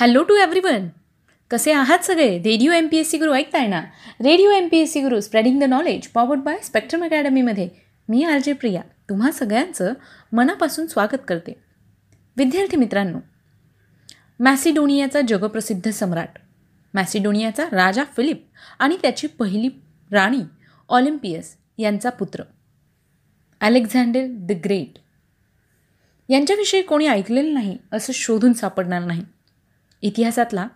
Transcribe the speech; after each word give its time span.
Hello 0.00 0.22
to 0.22 0.34
everyone 0.34 0.86
कसे 1.50 1.72
आहात 1.72 2.04
सगळे? 2.04 2.26
Radio 2.38 2.72
M 2.72 2.86
P 2.86 2.96
S 2.96 3.10
C 3.10 3.18
Guru 3.18 3.32
ऐकताय 3.34 3.66
ना? 3.66 3.80
Radio 4.20 4.50
M 4.50 4.68
P 4.68 4.78
S 4.78 4.92
C 4.92 5.00
Guru 5.02 5.20
spreading 5.20 5.60
the 5.60 5.64
knowledge 5.64 6.06
powered 6.08 6.40
by 6.40 6.58
spectrum 6.62 7.04
अकॅडमीमध्ये 7.04 7.68
मी 8.08 8.22
R 8.24 8.38
J 8.38 8.52
Priya. 8.52 8.80
तुम्हा 9.08 9.30
सगळ्यांचं 9.30 9.92
मनापासून 10.32 10.86
स्वागत 10.86 11.22
करते. 11.28 11.52
विद्यार्थी 12.36 12.76
मित्रांनो 12.76 13.18
मॅसिडोनियाचा 14.40 15.20
जगप्रसिद्ध 15.20 15.90
सम्राट 15.90 16.38
मॅसिडोनियाचा 16.94 17.64
राजा 17.72 18.04
फिलिप 18.16 18.44
आणि 18.78 18.96
त्याची 19.02 19.26
पहिली 19.26 19.68
राणी 20.12 20.42
ऑलिम्पियस 20.88 21.54
यांचा 21.78 22.10
पुत्र 22.10 22.42
अलेक्झांडर 23.60 24.26
द 24.28 24.60
ग्रेट. 24.64 24.98
यांच्याविषयी 26.28 26.82
कोणी 26.82 27.06
ऐकलेलं 27.06 27.52
नाही 27.54 27.76
असं 27.92 28.12
शोधून 28.12 28.52
सापडणार 28.52 29.04
नाही. 29.04 29.24
इतिहासातला 30.02 30.68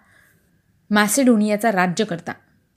मॅसेडोनियाचा 0.90 1.72
राज्यकर्ता. 1.72 2.32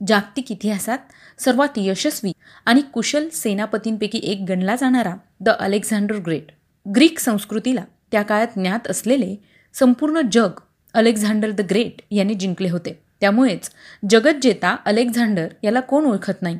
जागतिक 0.06 0.52
इतिहासात 0.52 0.98
सर्वात 1.38 1.68
यशस्वी 1.76 2.32
आणि 2.66 2.80
कुशल 2.80 3.28
सेनापतींपैकी 3.28 4.20
एक 4.22 4.44
गणला 4.48 4.76
जाणारा 4.76 5.14
द 5.40 5.48
अलेक्झांडर 5.48 6.16
ग्रेट. 6.16 6.46
ग्रीक 6.96 7.18
संस्कृतीला 7.18 7.84
त्या 8.12 8.22
काळात 8.22 8.46
ज्ञात 8.56 8.88
असलेले 8.88 9.36
संपूर्ण 9.74 10.20
जग 10.32 10.50
अलेक्झांडर 10.94 11.50
द 11.50 11.60
ग्रेट 11.60 12.02
यांनी 12.10 12.34
जिंकले 12.34 12.70
होते. 12.70 13.02
त्यामुळेच 13.20 13.70
जगज्जेता 14.10 14.76
अलेक्झांडर 14.84 15.48
याला 15.64 15.80
कोण 15.80 16.04
ओळखत 16.04 16.42
नाही? 16.42 16.58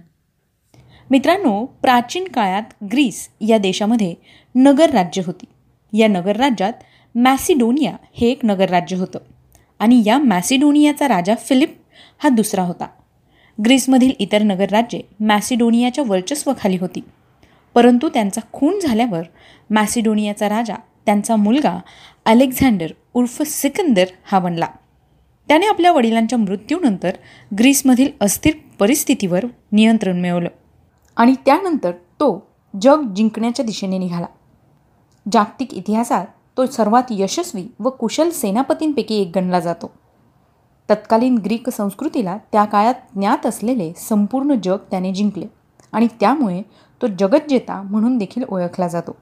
मित्रांनो 1.10 1.66
प्राचीन 1.66 2.28
काळात 2.28 2.84
ग्रीस 2.92 3.28
या 3.40 3.58
देशामध्ये 3.58 4.14
नगर 4.54 4.90
राज्य 4.90 5.22
होती. 5.26 5.44
या 5.98 6.08
नगरराज्यात 6.08 6.72
मॅसिडोनिया 7.14 7.96
हे 8.14 8.30
एक 8.30 8.44
नगरराज्य 8.44 8.96
होतं. 8.96 9.18
आणि 9.78 10.02
या 10.06 10.18
मॅसिडोनियाचा 10.18 11.08
राजा 11.08 11.34
फिलिप 11.34 11.76
हा 12.18 12.28
दुसरा 12.28 12.62
होता. 12.62 12.86
ग्रीसमधील 13.64 14.12
इतर 14.18 14.42
नगरराज्ये 14.42 15.02
मॅसिडोनियाच्या 15.20 16.04
वर्चस्वाखाली 16.06 16.76
होती. 16.76 17.00
परंतु 17.74 18.08
त्यांचा 18.08 18.40
खून 18.52 18.78
झाल्यावर 18.82 19.22
मॅसिडोनियाचा 19.70 20.48
राजा 20.48 20.74
त्यांचा 21.06 21.36
मुलगा 21.36 21.80
अलेक्झांडर 22.24 22.86
उर्फ 23.14 23.42
सिकंदर 23.42 24.04
हा 24.24 24.38
बनला. 24.38 24.66
त्याने 25.48 25.66
आपल्या 25.66 25.92
वडिलांच्या 25.92 26.38
मृत्यूनंतर 26.38 27.10
ग्रीसमधील 27.58 28.10
अस्थिर 28.20 28.54
परिस्थितीवर 28.78 29.44
नियंत्रण 29.72 30.20
मिळवलं 30.20 30.48
आणि 31.16 31.34
त्यानंतर 31.46 31.90
तो 31.90 32.46
जग 32.82 33.14
जिंकण्याच्या 33.16 33.64
दिशेने 33.64 33.98
निघाला. 33.98 34.26
जागतिक 35.32 35.74
इतिहासात 35.74 36.26
तो 36.56 36.66
सर्वात 36.66 37.02
यशस्वी 37.10 37.66
व 37.80 37.90
कुशल 37.90 38.30
सेनापतींपैकी 38.30 39.14
एक 39.14 39.32
गणला 39.34 39.60
जातो. 39.60 39.90
तत्कालीन 40.90 41.38
ग्रीक 41.38 41.68
संस्कृतीला 41.70 42.36
त्या 42.52 42.64
काळात 42.64 42.94
ज्ञात 43.14 43.46
असलेले 43.46 43.92
संपूर्ण 43.96 44.54
जग 44.64 44.76
त्याने 44.90 45.12
जिंकले 45.12 45.46
आणि 45.92 46.06
त्यामुळे 46.20 46.62
तो 47.02 47.06
जगज्जेता 47.18 47.82
म्हणून 47.82 48.16
देखील 48.18 48.44
ओळखला 48.48 48.88
जातो. 48.88 49.16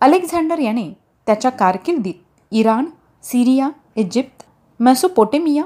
अलेक्झांडर 0.00 0.58
याने 0.58 0.88
त्याच्या 1.26 1.50
कारकिर्दीत 1.50 2.14
Iran 2.50 2.84
Syria 3.22 3.70
Egypt 3.96 4.42
Mesopotamia 4.80 5.64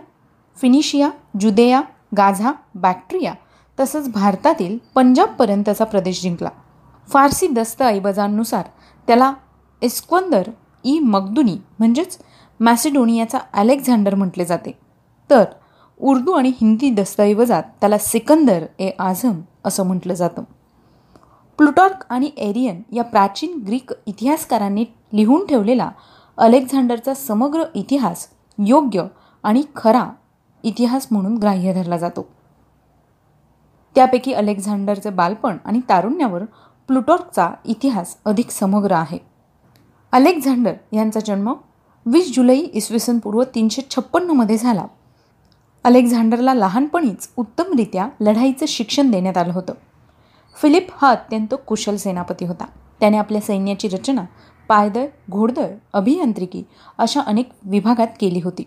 Phoenicia 0.57 1.11
Judea 1.41 1.81
Gaza 2.17 2.53
Bactria 2.75 3.35
तसंच 3.81 4.13
भारतातील 4.13 4.79
पंजाबपर्यंतचा 4.95 5.85
प्रदेश 5.85 6.23
जिंकला. 6.23 6.49
फारसी 7.09 7.49
दस्तऐवजांनुसार 7.49 8.65
त्याला 9.07 9.33
इस्क्वंदर 9.83 10.43
ई 10.85 10.99
मगदुनी 10.99 11.57
म्हणजेच 11.79 12.19
मॅसिडोनियाचा 12.61 13.39
अलेक्झांडर 13.53 14.15
म्हटले 14.15 14.45
जाते. 14.45 14.79
तर 15.31 15.45
उर्दू 15.99 16.33
आणि 16.33 16.49
हिंदी 16.49 16.91
दस्तऐवजात 16.91 17.63
त्याला 17.63 17.99
सिकंदर 17.99 18.65
ए 18.79 18.91
आझम 18.99 19.41
असं 19.65 19.87
म्हटलं 19.87 20.15
जातं. 20.15 20.43
प्लुटॉर्क 21.57 22.05
आणि 22.11 22.31
एरियन 22.37 22.83
या 22.93 23.05
प्राचीन 23.05 23.63
ग्रीक 23.67 23.91
इतिहासकारांनी 24.07 24.85
लिहून 25.13 25.47
ठेवलेला 25.47 25.91
अलेक्झांडरचा 26.37 27.15
समग्र 27.15 27.63
इतिहास 27.75 28.27
योग्य 28.59 29.05
आणि 29.43 29.63
खरा 29.77 30.09
इतिहास 30.63 31.07
म्हणून 31.11 31.37
ग्राह्य 31.37 31.73
धरला 31.73 31.97
जातो. 31.97 32.29
त्यापैकी 33.95 34.33
अलेक्झांडरचे 34.33 35.11
बालपण 35.11 35.57
आणि 35.65 35.81
तारुण्यावर 35.89 36.43
प्लुटॉर्कचा 36.87 37.51
इतिहास 37.65 38.17
अधिक 38.25 38.51
समग्र 38.51 38.93
आहे. 38.93 39.30
अलेक्झांडर 40.13 40.73
यांचा 40.93 41.21
जन्म 41.21 41.53
वीस 42.07 42.35
जुलै 42.37 42.57
इसवी 42.57 42.99
सन 42.99 43.19
पूर्व 43.19 43.43
तीनशे 43.43 43.83
छप्पन्नमध्ये 43.91 44.57
झाला. 44.59 44.85
अलेक्झांडरला 45.85 46.55
लहानपणीच 46.55 47.29
उत्तमरित्या 47.37 48.09
लढाईचं 48.21 48.67
शिक्षण 48.69 49.11
देण्यात 49.11 49.37
आलं 49.37 49.53
होतं. 49.53 49.73
फिलिप 50.57 50.87
हा 50.97 51.11
अत्यंत 51.11 51.55
कुशल 51.67 51.97
सेनापती 51.97 52.45
होता. 52.45 52.65
त्याने 53.01 53.17
आपल्या 53.17 53.41
सैन्याची 53.41 53.89
रचना 53.89 54.25
पायदळ 54.69 55.07
घोडदळ 55.31 55.69
अभियांत्रिकी 55.93 56.63
अशा 56.99 57.21
अनेक 57.21 57.49
विभागात 57.63 58.09
केली 58.21 58.41
होती. 58.45 58.63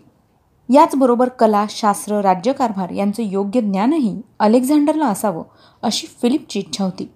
याचबरोबर 0.74 1.28
कला 1.28 1.64
शास्त्र 1.70 2.20
राज्यकारभार 2.20 2.90
यांचं 2.90 3.22
योग्य 3.22 3.60
ज्ञानही 3.60 4.20
अलेक्झांडरला 4.38 5.06
असावं 5.06 5.44
अशी 5.82 6.06
फिलिपची 6.22 6.58
इच्छा 6.58 6.84
होती. 6.84 7.10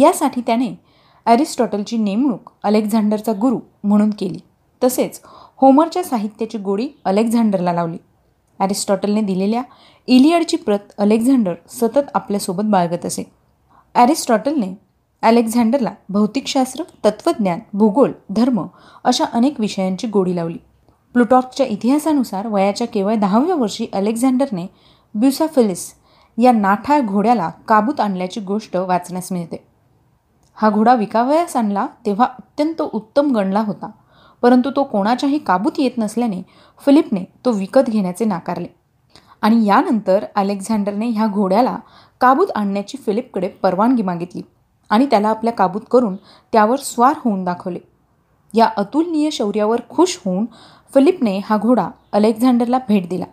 यासाठी 0.00 0.40
त्याने 0.40 0.89
ॲरिस्टॉटलची 1.26 1.96
नेमणूक 1.96 2.50
अलेक्झांडरचा 2.62 3.32
गुरु 3.32 3.58
म्हणून 3.84 4.10
केली. 4.10 4.38
तसेच 4.82 5.20
होमरच्या 5.60 6.02
साहित्याची 6.04 6.58
गोडी 6.58 6.88
अलेक्झांडरला 7.04 7.72
लावली. 7.72 7.96
ॲरिस्टॉटलने 8.60 9.20
दिलेल्या 9.20 9.62
इलियडची 10.08 10.56
प्रत 10.56 10.92
अलेक्झांडर 10.98 11.54
सतत 11.70 12.10
आपल्यासोबत 12.14 12.64
बाळगत 12.64 13.06
असे. 13.06 13.22
ॲरिस्टॉटलने 13.94 14.74
अलेक्झांडरला 15.22 15.90
भौतिकशास्त्र 16.08 16.82
तत्त्वज्ञान 17.04 17.58
भूगोल 17.72 18.12
धर्म 18.30 18.64
अशा 19.04 19.24
अनेक 19.32 19.60
विषयांची 19.60 20.06
गोडी 20.06 20.36
लावली. 20.36 20.58
प्लुटॉकच्या 21.14 21.66
इतिहासानुसार 21.66 22.46
वयाच्या 22.46 22.86
केवळ 22.86 23.14
दहाव्या 23.14 23.54
वर्षी 23.54 23.86
अलेक्झांडरने 23.92 24.66
ब्युसाफिलिस 25.14 25.92
या 26.38 26.52
नाठा 26.52 26.98
घोड्याला 27.00 27.48
काबूत 27.68 28.00
आणल्याची 28.00 28.40
गोष्ट 28.40 28.76
वाचण्यास 28.76 29.32
मिळते. 29.32 29.64
हा 30.56 30.70
घोडा 30.70 30.94
विकावयास 30.94 31.56
आणला 31.56 31.86
तेव्हा 32.06 32.26
अत्यंत 32.26 32.82
उत्तम 32.82 33.32
गणला 33.34 33.60
होता. 33.60 33.90
परंतु 34.42 34.70
तो 34.76 34.82
कोणाच्याही 34.84 35.38
काबूत 35.38 35.72
येत 35.78 35.98
नसल्याने 35.98 36.42
फिलिपने 36.86 37.24
तो 37.44 37.52
विकत 37.52 37.88
घेण्याचे 37.88 38.24
नाकारले. 38.24 38.66
आणि 39.42 39.64
यानंतर 39.66 40.24
अलेक्झांडरने 40.34 41.08
ह्या 41.08 41.26
घोड्याला 41.26 41.76
काबूत 42.20 42.46
आणण्याची 42.54 42.98
फिलिपकडे 42.98 43.48
परवानगी 43.48 44.02
मागितली 44.02 44.42
आणि 44.90 45.06
त्याला 45.06 45.28
आपल्या 45.28 45.52
काबूत 45.52 45.80
करून 45.90 46.16
त्यावर 46.52 46.76
स्वार 46.76 47.14
होऊन 47.16 47.44
दाखवले. 47.44 47.78
या 48.54 48.68
अतुलनीय 48.76 49.30
शौर्यावर 49.30 49.80
खुश 49.88 50.18
होऊन 50.24 50.46
फिलिपने 50.94 51.38
हा 51.44 51.56
घोडा 51.56 51.88
अलेक्झांडरला 52.12 52.78
भेट 52.88 53.08
दिला. 53.08 53.24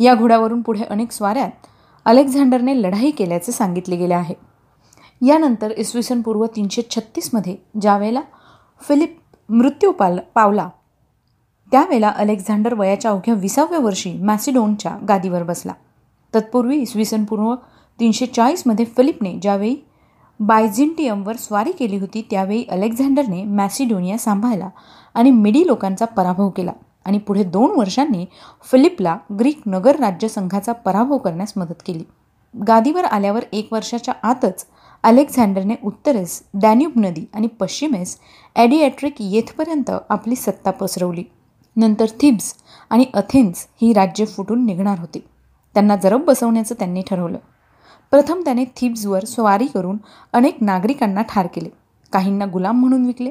या 0.00 0.14
घोड्यावरून 0.14 0.62
पुढे 0.62 0.84
अनेक 0.84 1.12
स्वाऱ्यात 1.12 1.66
अलेक्झांडरने 2.04 2.80
लढाई 2.82 3.10
केल्याचे 3.10 3.52
सांगितले 3.52 3.96
गेले 3.96 4.14
आहे. 4.14 4.34
यानंतर 5.20 5.70
इसवी 5.70 6.02
सन 6.02 6.20
पूर्व 6.22 6.46
तीनशे 6.46 6.82
छत्तीसमध्ये 6.90 7.56
ज्यावेळेला 7.80 8.20
फिलिप 8.82 9.16
मृत्यू 9.48 9.92
पाल 9.92 10.18
पावला 10.34 10.68
त्यावेळेला 11.72 12.08
अलेक्झांडर 12.08 12.74
वयाच्या 12.74 13.10
अवघ्या 13.10 13.34
विसाव्या 13.34 13.78
वर्षी 13.78 14.12
मॅसिडोनच्या 14.12 14.96
गादीवर 15.08 15.42
बसला. 15.42 15.72
तत्पूर्वी 16.34 16.76
इसवी 16.76 17.04
सन 17.04 17.24
पूर्व 17.24 17.54
तीनशे 17.98 18.26
चाळीसमध्ये 18.26 18.84
फिलिपने 18.96 19.32
ज्यावेळी 19.42 19.76
बायझिंटियमवर 20.40 21.36
स्वारी 21.36 21.72
केली 21.72 21.98
होती 21.98 22.22
त्यावेळी 22.30 22.64
अलेक्झांडरने 22.70 23.42
मॅसिडोनिया 23.44 24.18
सांभाळला 24.18 24.68
आणि 25.14 25.30
मिडी 25.30 25.66
लोकांचा 25.66 26.04
पराभव 26.06 26.48
केला 26.48 26.72
आणि 27.06 27.18
पुढे 27.18 27.44
दोन 27.44 27.70
वर्षांनी 27.70 28.24
फिलिपला 28.70 29.16
ग्रीक 29.38 29.60
नगर 29.66 29.96
राज्यसंघाचा 29.96 30.72
पराभव 30.72 31.18
करण्यास 31.18 31.52
मदत 31.56 31.82
केली. 31.86 32.04
गादीवर 32.54 33.04
आल्यावर 33.04 33.44
एक 33.52 33.72
वर्षाच्या 33.72 34.14
आतच 34.22 34.66
अलेक्झांडरने 35.04 35.74
उत्तरेस 35.84 36.42
डॅन्यूब 36.54 36.92
नदी 36.96 37.24
आणि 37.34 37.46
पश्चिमेस 37.46 38.16
ॲडिॲट्रिक 38.56 39.14
येथपर्यंत 39.20 39.90
आपली 40.08 40.34
सत्ता 40.34 40.70
पसरवली. 40.70 41.24
नंतर 41.76 42.06
थिब्स 42.20 42.54
आणि 42.90 43.04
अथेन्स 43.14 43.66
ही 43.82 43.92
राज्य 43.92 44.24
फुटून 44.24 44.66
निघणार 44.66 44.98
होती. 44.98 45.18
त्यांना 45.74 45.96
जरब 45.96 46.24
बसवण्याचं 46.24 46.74
त्यांनी 46.78 47.02
ठरवलं. 47.10 47.38
प्रथम 48.10 48.40
त्याने 48.44 48.64
थिब्सवर 48.76 49.24
स्वारी 49.24 49.66
करून 49.66 49.96
अनेक 50.32 50.56
नागरिकांना 50.60 51.22
ठार 51.22 51.46
केले. 51.46 51.68
काहींना 52.12 52.46
गुलाम 52.46 52.80
म्हणून 52.80 53.06
विकले. 53.06 53.30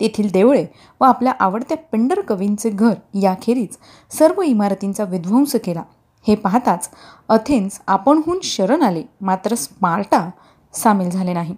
तेथील 0.00 0.30
देवळे 0.32 0.66
व 1.00 1.04
आपल्या 1.04 1.32
आवडत्या 1.40 1.76
पिंडर 1.92 2.20
कवींचे 2.20 2.70
घर 2.70 2.94
याखेरीज 3.14 3.76
सर्व 4.10 4.42
इमारतींचा 4.42 5.04
विध्वंस 5.04 5.56
केला. 5.64 5.82
हे 6.26 6.34
पाहताच 6.34 6.90
अथेन्स 7.28 7.80
आपणहून 7.86 8.38
शरण 8.42 8.82
आले. 8.82 9.02
मात्र 9.20 9.54
स्पार्टा 9.54 10.30
सामील 10.74 11.10
झाले 11.10 11.32
नाही. 11.32 11.56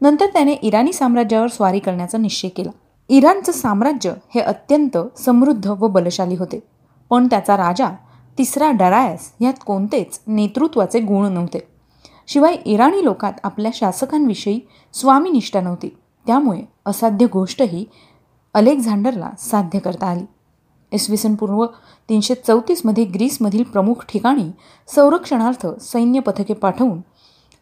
नंतर 0.00 0.26
त्याने 0.26 0.52
इराणी 0.52 0.92
साम्राज्यावर 0.92 1.46
स्वारी 1.46 1.78
करण्याचा 1.78 2.18
निश्चय 2.18 2.48
केला. 2.48 2.70
इराणचं 3.08 3.52
साम्राज्य 3.52 4.12
हे 4.34 4.40
अत्यंत 4.40 4.98
समृद्ध 5.18 5.66
व 5.66 5.88
बलशाली 5.88 6.34
होते. 6.34 6.60
पण 7.10 7.26
त्याचा 7.26 7.56
राजा 7.56 7.88
तिसरा 8.38 8.70
डरायस 8.70 9.32
यात 9.40 9.54
कोणतेच 9.66 10.20
नेतृत्वाचे 10.26 11.00
गुण 11.00 11.32
नव्हते. 11.32 11.58
शिवाय 12.26 12.56
इराणी 12.64 13.04
लोकात 13.04 13.32
आपल्या 13.44 13.70
शासकांविषयी 13.74 14.60
स्वामीनिष्ठा 14.92 15.60
नव्हती. 15.60 15.96
त्यामुळे 16.26 16.60
असाध्य 16.86 17.26
गोष्टही 17.26 17.84
अलेक्झांडरला 18.54 19.30
साध्य 19.38 19.78
करता 19.78 20.06
आली. 20.06 20.24
इसवी 20.92 21.16
सन 21.16 21.34
पूर्व 21.34 21.66
तीनशे 22.08 22.34
चौतीसमध्ये 22.34 23.04
ग्रीसमधील 23.04 23.62
प्रमुख 23.62 23.94
ठिकाणी 24.08 24.50
संरक्षणार्थ 24.88 25.66
सैन्य 25.80 26.20
पथके 26.20 26.54
पाठवून 26.54 27.00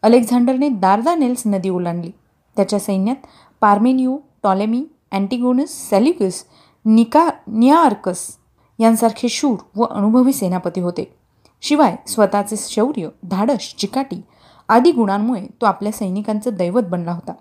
अलेक्झांडरने 0.02 0.68
दार्दानेल्स 0.68 1.42
नदी 1.46 1.68
ओलांडली. 1.68 2.10
त्याच्या 2.56 2.78
सैन्यात 2.78 3.16
पार्मेनियो 3.60 4.18
टॉलेमी 4.42 4.84
अँटिगोनस 5.12 5.90
सॅल्युकस 5.90 6.44
निका 6.84 7.28
नियार्कस 7.46 8.36
यांसारखे 8.78 9.28
शूर 9.28 9.56
व 9.76 9.84
अनुभवी 9.84 10.32
सेनापती 10.32 10.80
होते. 10.80 11.14
शिवाय 11.62 11.96
स्वतःचे 12.06 12.56
शौर्य 12.58 13.08
धाडस 13.22 13.74
चिकाटी 13.78 14.20
आदी 14.68 14.92
गुणांमुळे 14.92 15.46
तो 15.60 15.66
आपल्या 15.66 15.92
सैनिकांचं 15.92 16.50
दैवत 16.54 16.82
बनला 16.82 17.12
होता. 17.12 17.32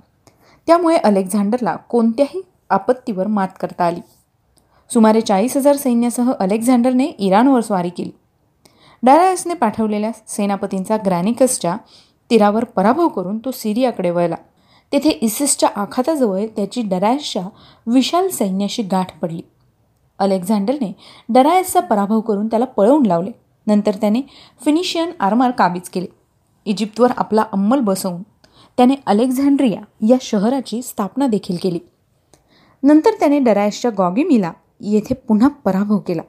त्यामुळे 0.68 0.98
अलेक्झांडरला 0.98 1.76
कोणत्याही 1.76 2.42
आपत्तीवर 2.70 3.28
मात 3.28 3.48
करता 3.60 3.86
आली. 3.86 4.00
सुमारे 4.94 5.22
चाळीस 5.22 5.58
हजार 5.58 5.76
सैन्यासह 5.76 6.32
अलेक्झांडरने 6.40 7.06
इराणवर 7.06 7.62
स्वारी 7.62 7.90
केली. 7.90 8.12
डारायसने 9.04 9.54
पाठवलेल्या 9.54 10.12
सेनापतींचा 10.28 10.98
ग्रॅनिकसच्या 11.06 11.78
तीरावर 12.30 12.64
पराभव 12.64 13.08
करून 13.08 13.38
तो 13.38 13.52
सिरियाकडे 13.52 14.10
वळला. 14.10 14.36
तेथे 14.92 15.10
इसिसच्या 15.10 15.70
आखाताजवळ 15.76 16.46
त्याची 16.56 16.82
डरायसच्या 16.82 17.48
विशाल 17.88 18.28
सैन्याशी 18.30 18.84
गाठ 18.84 19.20
पडली. 19.20 19.42
अलेक्झांडरने 20.20 20.94
डरायसचा 21.30 21.80
पराभव 21.80 22.20
करून 22.20 22.48
त्याला 22.48 22.66
पळवून 22.66 23.06
लावले. 23.06 23.32
नंतर 23.68 23.96
त्याने 23.96 24.22
फिनिशियन 24.66 25.12
आर्मार 25.20 25.52
काबीज 25.52 25.90
केले. 25.90 26.06
इजिप्तवर 26.66 27.12
आपला 27.18 27.42
अंमल 27.42 27.80
बसवून 27.80 28.22
त्याने 28.78 28.96
अलेक्झांड्रिया 29.06 29.82
या 30.10 30.18
शहराची 30.22 30.82
स्थापना 30.82 31.28
देखील 31.28 31.58
केली. 31.62 31.80
नंतर 32.84 33.10
त्याने 33.20 33.40
डरायसच्या 33.40 33.92
गॉगिमिला 33.98 34.52
येथे 34.82 35.14
पुन्हा 35.14 35.48
पराभव 35.48 35.98
केला 35.98 36.22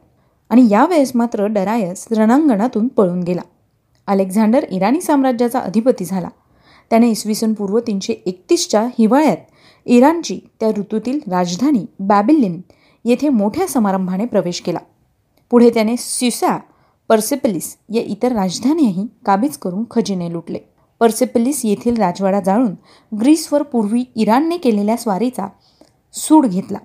आणि 0.48 0.66
यावेळेस 0.70 1.12
मात्र 1.14 1.46
डरायस 1.46 2.06
रणांगणातून 2.10 2.88
पळून 2.88 3.20
गेला. 3.20 3.40
अलेक्झांडर 4.08 4.64
इराणी 4.70 5.00
साम्राज्याचा 5.00 5.58
अधिपती 5.58 6.04
झाला. 6.04 6.28
त्याने 6.90 7.08
इसवी 7.10 7.34
सन 7.34 7.52
पूर्व 7.52 7.78
तीनशे 7.78 8.12
एकतीसच्या 8.26 8.82
हिवाळ्यात 8.98 9.36
इराणची 9.86 10.38
त्या 10.60 10.68
ऋतूतील 10.68 11.18
राजधानी 11.30 11.84
बॅबिलिन 12.00 12.60
येथे 13.04 13.28
मोठ्या 13.28 13.66
समारंभाने 13.68 14.24
प्रवेश 14.24 14.60
केला. 14.60 14.78
पुढे 15.50 15.70
त्याने 15.70 15.96
सिसा 15.96 16.56
पर्सेपलिस 17.08 17.76
या 17.92 18.02
इतर 18.02 18.32
राजधानीही 18.32 19.06
काबीज 19.26 19.56
करून 19.56 19.84
खजिने 19.90 20.32
लुटले. 20.32 20.58
पर्सेपलिस 21.00 21.64
येथील 21.64 21.96
राजवाडा 21.96 22.40
जाळून 22.40 22.74
ग्रीसवर 23.20 23.62
पूर्वी 23.62 24.04
इराणने 24.16 24.56
केलेल्या 24.56 24.96
स्वारीचा 24.96 25.46
सूड 26.12 26.46
घेतला. 26.46 26.78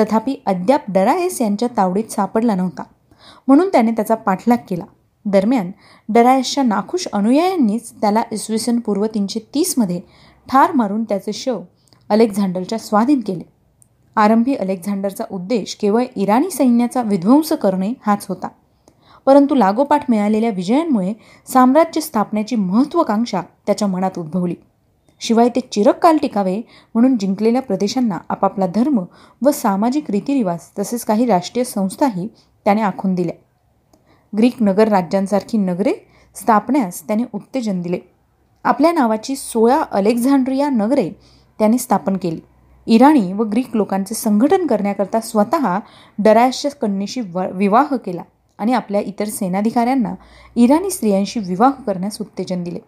तथापि 0.00 0.34
अद्याप 0.46 0.84
डरायस 0.88 1.40
यांच्या 1.40 1.68
तावडीत 1.76 2.12
सापडला 2.12 2.54
नव्हता. 2.54 2.82
म्हणून 3.48 3.68
त्याने 3.68 3.90
त्याचा 3.90 4.14
पाठलाग 4.14 4.58
केला. 4.68 4.84
दरम्यान 5.24 5.70
डरायसच्या 6.08 6.64
नाखुश 6.64 7.08
अनुयायांनीच 7.12 7.92
त्याला 8.00 8.22
इसवी 8.32 8.58
सन 8.58 8.78
पूर्व 8.78 9.06
तीनशे 9.06 9.40
तीसमध्ये 9.54 10.00
ठार 10.48 10.72
मारून 10.72 11.04
त्याचे 11.04 11.32
शव 11.32 11.60
अलेक्झांडरच्या 12.08 12.78
स्वाधीन 12.78 13.20
केले. 13.20 13.42
आरंभी 14.16 14.54
अलेक्झांडरचा 14.54 15.24
उद्देश 15.30 15.74
केवळ 15.74 16.04
इराणी 16.16 16.50
सैन्याचा 16.50 17.02
विध्वंस 17.02 17.52
करणे 17.52 17.92
हाच 18.06 18.26
होता. 18.28 18.48
परंतु 19.26 19.54
लागोपाठ 19.54 20.04
मिळालेल्या 20.08 20.50
विजयांमुळे 20.50 21.12
साम्राज्य 21.52 22.00
स्थापनेची 22.00 22.56
महत्त्वाकांक्षा 22.56 23.42
त्याच्या 23.66 23.88
मनात 23.88 24.18
उद्भवली. 24.18 24.54
शिवाय 25.20 25.48
ते 25.48 25.60
चिरककाल 25.60 26.16
टिकावे 26.16 26.56
म्हणून 26.94 27.16
जिंकलेल्या 27.18 27.62
प्रदेशांना 27.62 28.18
आपापला 28.28 28.66
धर्म 28.66 29.00
व 29.42 29.50
सामाजिक 29.50 30.10
रीतिरिवाज 30.10 30.60
तसेच 30.78 31.04
काही 31.04 31.26
राष्ट्रीय 31.26 31.64
संस्थाही 31.64 32.28
त्याने 32.64 32.82
आखून 32.82 33.14
दिल्या. 33.14 33.34
ग्रीक 34.32 34.62
नगर 34.62 34.88
राज्यांसारखी 34.88 35.58
नगरे 35.58 35.92
स्थापण्यास 36.36 37.02
त्याने 37.06 37.22
उत्तेजन 37.32 37.80
दिले. 37.80 37.98
आपल्या 38.64 38.92
नावाची 38.92 39.36
सोळा 39.36 39.82
अलेक्झांड्रिया 39.90 40.68
नगरे 40.68 41.08
त्याने 41.58 41.78
स्थापन 41.78 42.16
केली. 42.16 42.40
इराणी 42.86 43.32
व 43.32 43.44
ग्रीक 43.44 43.76
लोकांचे 43.76 44.14
संघटन 44.14 44.66
करण्याकरता 44.66 45.20
स्वतः 45.20 45.78
डरायशच्या 46.18 46.70
कन्येशी 46.70 47.20
विवाह 47.52 47.94
केला 47.96 48.22
आणि 48.58 48.72
आपल्या 48.72 49.00
इतर 49.00 49.28
सेनाधिकाऱ्यांना 49.28 50.14
इराणी 50.56 50.90
स्त्रियांशी 50.90 51.40
विवाह 51.40 51.70
करण्यास 51.86 52.20
उत्तेजन 52.20 52.62
दिले. 52.62 52.78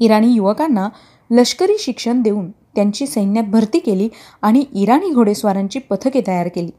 इराणी 0.00 0.32
युवकांना 0.32 0.88
लष्करी 1.30 1.76
शिक्षण 1.78 2.22
देऊन 2.22 2.50
त्यांची 2.74 3.06
सैन्यात 3.06 3.44
भरती 3.44 3.78
केली 3.78 4.08
आणि 4.42 4.64
इराणी 4.72 5.10
घोडेस्वारांची 5.10 5.78
पथके 5.78 6.20
तयार 6.26 6.48
केली. 6.48 6.70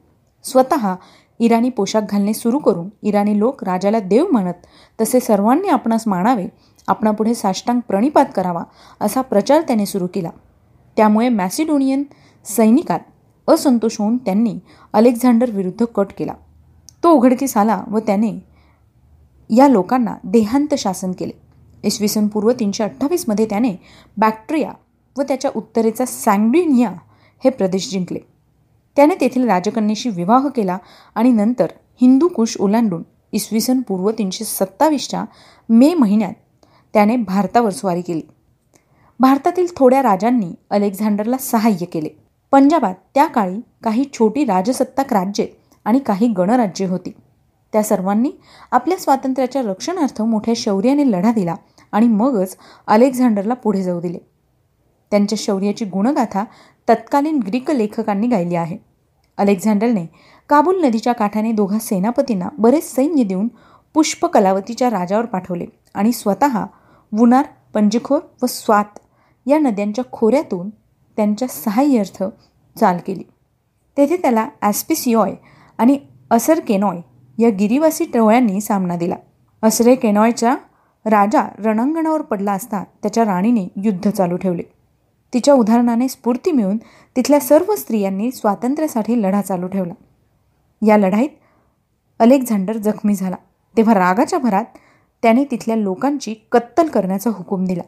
स्वतः 0.46 0.94
इराणी 1.42 1.70
पोशाख 1.70 2.02
घालणे 2.12 2.34
सुरू 2.34 2.58
करून 2.60 2.90
इराणी 3.04 3.38
लोक 3.40 3.64
राजाला 3.64 4.00
देव 4.00 4.26
म्हणत 4.32 4.66
तसे 5.02 5.20
सर्वांनी 5.20 5.70
आपणास 5.70 6.08
मानावे 6.08 6.46
आपणापुढे 6.88 7.34
साष्टांग 7.36 7.80
प्रणिपात 7.88 8.26
करावा 8.36 8.64
असा 9.02 9.22
प्रचार 9.22 9.62
त्याने 9.62 9.86
सुरू 9.86 10.08
केला. 10.14 10.30
त्यामुळे 10.98 11.30
मॅसिडोनियन 11.30 12.04
सैनिकात 12.46 13.00
असंतोष 13.48 13.96
होऊन 14.00 14.18
त्यांनी 14.18 14.58
अलेक्झांडर 14.94 15.52
विरुद्ध 15.52 15.86
कट 15.86 16.12
केला. 16.18 16.34
तो 17.04 17.12
उघडकीस 17.12 17.58
आला 17.58 17.82
व 17.88 18.00
त्याने 18.00 18.32
या 19.50 19.68
लोकांना 19.68 20.16
देहांत 20.24 20.76
शासन 20.78 21.12
केले. 21.12 21.32
इसवी 21.84 22.08
सन 22.08 22.28
पूर्व 22.28 22.52
तीनशे 22.52 22.84
अठ्ठावीसमध्ये 22.84 23.46
त्याने 23.46 23.76
बॅक्ट्रिया 24.18 24.72
व 25.16 25.22
त्याच्या 25.22 25.52
उत्तरेचा 25.56 26.06
सँग्डिनिया 26.06 26.92
हे 27.44 27.50
प्रदेश 27.50 27.90
जिंकले. 27.92 28.20
त्याने 29.02 29.16
तेथील 29.16 29.48
राजकन्येशी 29.50 30.10
विवाह 30.10 30.48
केला 30.48 30.78
आणि 31.16 31.32
नंतर 31.32 31.68
हिंदू 32.02 32.28
कुश 32.28 32.56
ओलांडून 32.60 33.04
इसवी 33.32 33.62
सन 33.62 33.82
पूर्व 33.82 34.12
तीनशे 34.12 34.46
सत्तावीसच्या 34.46 35.24
मे 35.70 35.94
महिन्यात 35.94 36.34
त्याने 36.94 37.16
भारतावर 37.16 37.70
स्वारी 37.70 38.02
केली. 38.02 38.22
भारतातील 39.20 39.68
थोड्या 39.78 40.02
राजांनी 40.02 40.52
अलेक्झांडरला 40.70 41.38
सहाय्य 41.38 41.86
केले. 41.86 42.10
पंजाबात 42.52 42.96
त्या 43.14 43.26
काळी 43.26 43.60
काही 43.84 44.04
छोटी 44.14 44.46
राजसत्ताक 44.46 45.14
राज्ये 45.14 45.48
आणि 45.86 46.00
काही 46.00 46.28
गणराज्ये 46.28 46.88
होती. 46.88 47.14
त्या 47.74 47.84
सर्वांनी 47.84 48.32
आपल्या 48.72 48.98
स्वातंत्र्याच्या 48.98 49.62
रक्षणार्थ 49.62 50.22
मोठ्या 50.22 50.54
शौर्याने 50.58 51.12
लढा 51.12 51.32
दिला 51.32 51.56
आणि 51.92 52.08
मगच 52.08 52.56
अलेक्झांडरला 52.88 53.54
पुढे 53.54 53.84
जाऊ 53.84 54.02
दिले. 54.02 54.20
त्यांच्या 55.12 55.38
शौर्याची 55.42 55.86
गुणगाथा 55.86 56.44
तत्कालीन 56.90 57.40
ग्रीक 57.48 57.72
लेखकांनी 57.72 58.28
गायली 58.28 58.56
आहे. 58.56 58.91
अलेक्झांडरने 59.38 60.06
काबूल 60.50 60.84
नदीच्या 60.84 61.14
काठाने 61.14 61.52
दोघा 61.52 61.80
सेनापतींना 61.80 62.50
बरेच 62.58 62.96
सैन्य 62.96 63.24
देऊन 63.24 63.48
पुष्प 63.94 64.26
कलावतीच्या 64.26 64.90
राजावर 64.90 65.26
पाठवले 65.26 65.66
आणि 65.94 66.12
स्वतः 66.12 66.66
वुनार 67.12 67.46
पंजखोर 67.74 68.20
व 68.44 68.46
स्वात 68.46 69.00
या 69.46 69.60
नद्यांच्या 69.60 70.04
खोऱ्यातून 70.12 70.70
त्यांच्या 71.18 71.48
सहाय्यर्थ 71.48 72.24
चाल 72.80 72.98
केली. 73.08 73.24
तेथे 73.98 74.18
त्याला 74.18 74.48
ॲस्पिसियॉय 74.62 75.34
आणि 75.78 75.98
असर 76.32 76.60
केनॉय 76.60 76.98
या 77.38 77.50
गिरिवासी 77.50 78.06
टवळ्यांनी 78.06 78.62
सामना 78.62 78.96
दिला. 78.96 79.16
असरे 79.64 79.96
केनॉयच्या 79.96 80.56
राजा 81.06 81.48
रणांगणावर 81.60 82.22
पडला 82.22 82.52
असता 82.52 82.84
त्याच्या 82.84 83.26
राणीने 83.26 83.68
युद्ध 83.84 84.10
चालू 84.10 84.38
ठेवले. 84.38 84.64
तिच्या 85.34 85.54
उदाहरणाने 85.54 86.08
स्फूर्ती 86.08 86.52
मिळून 86.52 86.78
तिथल्या 87.16 87.40
सर्व 87.40 87.76
स्त्रियांनी 87.76 88.32
स्वातंत्र्यासाठी 88.32 89.22
लढा 89.22 89.42
चालू 89.42 89.68
ठेवला. 89.68 89.94
या 90.86 90.98
लढाईत 90.98 91.30
अलेक्झांडर 92.20 92.78
जखमी 92.78 93.16
झाला. 93.16 93.36
तेव्हा 93.78 93.94
रागाच्या 93.94 94.40
भरात 94.40 94.66
त्याने 95.24 95.44
तिथल्या 95.44 95.76
लोकांची 95.76 96.34
कत्तल 96.52 96.88
करण्याचा 96.88 97.30
हुकूम 97.30 97.66
दिला. 97.66 97.84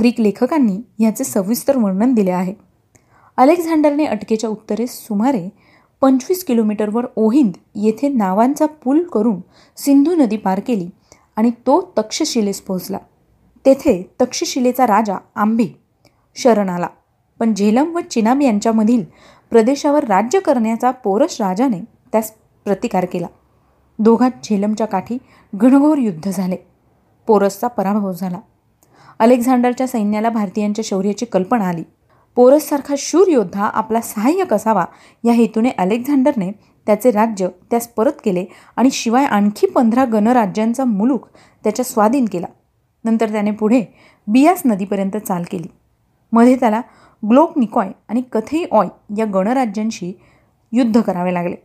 ग्रीक 0.00 0.20
लेखकांनी 0.20 1.04
याचे 1.04 1.24
सविस्तर 1.24 1.76
वर्णन 1.76 2.14
दिले 2.14 2.30
आहे. 2.30 2.54
अलेक्झांडरने 3.36 4.04
अटकेच्या 4.04 4.50
उत्तरेस 4.50 5.06
सुमारे 5.06 5.48
पंचवीस 6.00 6.44
किलोमीटरवर 6.44 7.06
ओहिंद 7.16 7.52
येथे 7.74 8.08
नावांचा 8.08 8.66
पूल 8.66 9.02
करून 9.02 9.40
सिंधू 9.76 10.14
नदी 10.14 10.36
पार 10.36 10.60
केली 10.60 10.88
आणि 11.36 11.50
तो 11.50 11.80
तक्षशिलेस 11.98 12.60
पोहोचला. 12.60 12.98
तेथे 13.66 14.02
तक्षशिलेचा 14.20 14.86
राजा 14.86 15.16
आंबे 15.34 15.66
शरण 16.34 16.68
आला 16.68 16.86
पण 17.38 17.54
झेलम 17.54 17.96
व 17.96 18.00
चिनाब 18.00 18.42
यांच्यामधील 18.42 19.04
प्रदेशावर 19.50 20.04
राज्य 20.04 20.40
करण्याचा 20.40 20.90
पोरस 20.90 21.40
राजाने 21.40 21.80
त्यास 22.12 22.32
प्रतिकार 22.64 23.04
केला. 23.04 23.26
दोघात 23.98 24.30
झेलमच्या 24.44 24.86
काठी 24.86 25.18
घणघोर 25.54 25.98
युद्ध 25.98 26.30
झाले. 26.30 26.56
पोरसचा 27.26 27.66
पराभव 27.66 28.12
झाला. 28.12 28.38
अलेक्झांडरच्या 29.18 29.86
सैन्याला 29.86 30.28
भारतीयांच्या 30.28 30.84
शौर्याची 30.86 31.26
कल्पना 31.26 31.68
आली. 31.68 31.82
पोरससारखा 32.36 32.94
शूर 32.98 33.28
योद्धा 33.28 33.64
आपला 33.64 34.00
सहाय्यक 34.00 34.54
असावा 34.54 34.84
या 35.24 35.32
हेतूने 35.32 35.70
अलेक्झांडरने 35.78 36.52
त्याचे 36.86 37.10
राज्य 37.10 37.48
त्यास 37.70 37.88
परत 37.88 38.12
केले 38.24 38.44
आणि 38.76 38.90
शिवाय 38.90 39.24
आणखी 39.24 39.66
पंधरा 39.66 40.04
गणराज्यांचा 40.04 40.84
मुलूक 40.84 41.28
त्याच्या 41.64 41.84
स्वाधीन 41.84 42.24
केला. 42.24 42.46
नंतर 43.04 43.30
त्याने 43.30 43.50
पुढे 43.50 43.82
बियास 44.26 44.62
नदीपर्यंत 44.64 45.16
चाल 45.16 45.42
केली. 45.50 45.68
मध्ये 46.32 46.56
त्याला 46.56 46.80
ग्लोक 47.30 47.58
निकॉय 47.58 47.90
आणि 48.08 48.22
कथई 48.32 48.64
ऑय 48.70 48.86
या 49.18 49.24
गणराज्यांशी 49.24 50.12
युद्ध 50.72 51.00
करावे 51.00 51.34
लागले. 51.34 51.56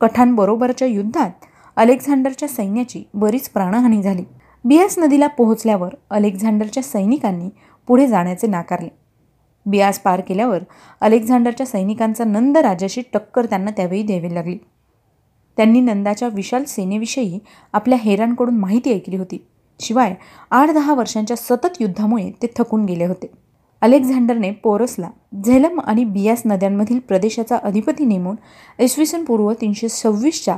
कठांबरोबरच्या 0.00 0.88
युद्धात 0.88 1.30
अलेक्झांडरच्या 1.76 2.48
सैन्याची 2.48 3.02
बरीच 3.14 3.48
प्राणहानी 3.48 4.02
झाली. 4.02 4.24
बियास 4.64 4.98
नदीला 4.98 5.26
पोहोचल्यावर 5.26 5.94
अलेक्झांडरच्या 6.10 6.82
सैनिकांनी 6.82 7.48
पुढे 7.86 8.06
जाण्याचे 8.06 8.46
नाकारले. 8.46 8.88
बियास 9.66 9.98
पार 9.98 10.20
केल्यावर 10.20 10.62
अलेक्झांडरच्या 11.00 11.66
सैनिकांचा 11.66 12.24
नंद 12.24 12.58
राजाशी 12.58 13.02
टक्कर 13.12 13.46
त्यांना 13.46 13.70
त्यावेळी 13.70 14.02
द्यावी 14.02 14.34
लागली. 14.34 14.58
त्यांनी 15.56 15.80
नंदाच्या 15.80 16.28
विशाल 16.28 16.64
सेनेविषयी 16.64 17.38
आपल्या 17.72 17.98
हेरांकडून 17.98 18.56
माहिती 18.56 18.92
ऐकली 18.92 19.16
होती. 19.16 19.46
शिवाय 19.80 20.14
आठ 20.50 20.70
दहा 20.70 20.94
वर्षांच्या 20.94 21.36
सतत 21.36 21.80
युद्धामुळे 21.80 22.30
ते 22.42 22.46
थकून 22.56 22.84
गेले 22.84 23.04
होते. 23.04 23.30
अलेक्झांडरने 23.82 24.50
पोरसला 24.50 25.08
झेलम 25.44 25.80
आणि 25.80 26.04
बियास 26.04 26.42
नद्यांमधील 26.44 26.98
प्रदेशाचा 26.98 27.56
अधिपती 27.62 28.04
नेमून 28.04 28.36
इसवी 28.78 29.06
सन 29.06 29.24
पूर्व 29.24 29.52
तीनशे 29.52 29.88
सव्वीसच्या 29.88 30.56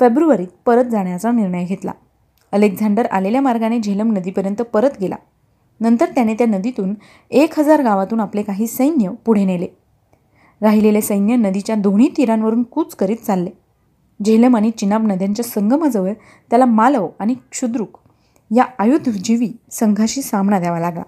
फेब्रुवारीत 0.00 0.46
परत 0.66 0.84
जाण्याचा 0.84 1.30
निर्णय 1.30 1.64
घेतला. 1.64 1.92
अलेक्झांडर 2.52 3.06
आलेल्या 3.06 3.40
मार्गाने 3.40 3.80
झेलम 3.80 4.12
नदीपर्यंत 4.12 4.62
परत 4.62 4.90
गेला. 5.00 5.16
नंतर 5.80 6.06
त्याने 6.14 6.34
त्या 6.34 6.46
नदीतून 6.46 6.94
एक 7.30 7.58
हजार 7.58 7.82
गावातून 7.82 8.20
आपले 8.20 8.42
काही 8.42 8.66
सैन्य 8.66 9.10
पुढे 9.24 9.44
नेले. 9.44 9.66
राहिलेले 10.60 11.00
सैन्य 11.00 11.36
नदीच्या 11.36 11.76
दोन्ही 11.76 12.08
तीरांवरून 12.16 12.62
कूच 12.62 12.94
करीत 12.94 13.16
चालले. 13.16 13.50
झेलम 14.24 14.56
आणि 14.56 14.70
चिनाब 14.70 15.06
नद्यांच्या 15.06 15.44
संगमाजवळ 15.44 16.12
त्याला 16.50 16.64
मालव 16.64 17.08
आणि 17.18 17.34
क्षुद्रुक 17.50 17.98
या 18.56 18.64
आयुधजीवी 18.78 19.52
संघाशी 19.70 20.22
सामना 20.22 20.58
द्यावा 20.58 20.80
लागला. 20.80 21.02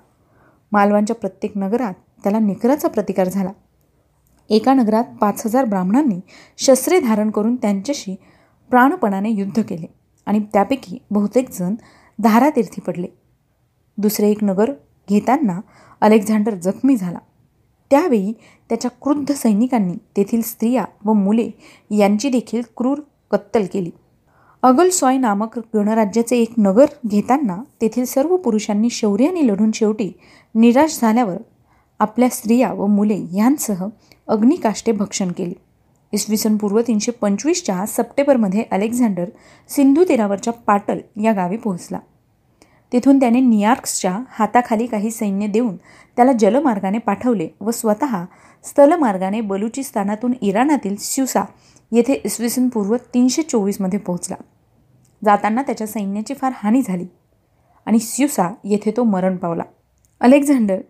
मालवांच्या 0.74 1.16
प्रत्येक 1.16 1.58
नगरात 1.58 1.94
त्याला 2.22 2.38
निकराचा 2.38 2.88
प्रतिकार 2.88 3.28
झाला. 3.28 3.50
एका 4.50 4.74
नगरात 4.74 5.04
पाच 5.20 5.42
हजार 5.46 5.64
ब्राह्मणांनी 5.64 6.20
शस्त्रे 6.58 7.00
धारण 7.00 7.30
करून 7.30 7.56
त्यांच्याशी 7.56 8.14
प्राणपणाने 8.70 9.30
युद्ध 9.30 9.62
केले 9.62 9.86
आणि 10.26 10.40
त्यापैकी 10.52 10.98
बहुतेक 11.10 11.50
जण 11.50 11.74
धारातीर्थी 12.18 12.80
पडले. 12.80 13.06
दुसरे 13.98 14.30
एक 14.30 14.44
नगर 14.44 14.72
घेताना 15.08 15.60
अलेक्झांडर 16.00 16.54
जखमी 16.54 16.96
झाला. 16.96 17.18
त्यावेळी 17.90 18.32
त्याच्या 18.68 18.90
क्रुद्ध 19.02 19.32
सैनिकांनी 19.32 19.94
तेथील 20.16 20.42
स्त्रिया 20.42 20.84
व 21.04 21.12
मुले 21.12 21.50
यांची 21.90 22.28
देखील 22.28 22.62
क्रूर 22.76 23.00
कत्तल 23.30 23.66
केली. 23.72 23.90
अगलसॉय 24.64 25.16
नामक 25.18 25.58
गणराज्याचे 25.74 26.36
एक 26.40 26.52
नगर 26.58 26.86
घेताना 27.06 27.56
तेथील 27.80 28.04
सर्व 28.04 28.36
पुरुषांनी 28.36 28.90
शौर्याने 28.90 29.46
लढून 29.46 29.70
शेवटी 29.74 30.10
निराश 30.54 30.98
झाल्यावर 31.00 31.36
आपल्या 32.00 32.28
स्त्रिया 32.32 32.72
व 32.72 32.86
मुले 32.86 33.18
यांसह 33.32 33.84
अग्निकाष्टे 34.28 34.92
भक्षण 34.92 35.32
केली. 35.38 35.52
इसवी 36.12 36.36
सन 36.36 36.56
पूर्व 36.56 36.80
तीनशे 36.86 37.12
पंचवीसच्या 37.12 37.84
सप्टेंबरमध्ये 37.86 38.64
अलेक्झांडर 38.72 39.24
सिंधू 39.70 40.04
तीरावरच्या 40.08 40.52
पाटल 40.66 41.00
या 41.24 41.32
गावी 41.32 41.56
पोहोचला. 41.56 41.98
तिथून 42.92 43.20
त्याने 43.20 43.40
नियार्क्सच्या 43.40 44.18
हाताखाली 44.38 44.86
काही 44.86 45.10
सैन्य 45.10 45.46
देऊन 45.46 45.76
त्याला 46.16 46.32
जलमार्गाने 46.32 46.98
पाठवले 46.98 47.48
व 47.60 47.70
स्वतः 47.70 48.24
स्थलमार्गाने 48.64 49.40
बलुचिस्तानातून 49.42 50.34
इराणातील 50.42 50.96
स्युसा 51.00 51.44
येथे 51.92 52.20
इसवी 52.24 52.48
सन 52.48 52.68
पूर्व 52.68 52.96
तीनशे 53.14 53.42
चोवीसमध्ये 53.42 53.98
पोहोचला. 53.98 54.36
जाताना 55.24 55.62
त्याच्या 55.62 55.86
सैन्याची 55.86 56.34
फार 56.34 56.52
हानी 56.56 56.82
झाली. 56.82 57.06
आणि 57.86 57.98
स्युसा 57.98 58.54
येथे 58.64 58.90
तो 58.90 59.04
मरण 59.04 59.36
पावला. 59.36 59.62
अलेक्झांडर 60.20 60.80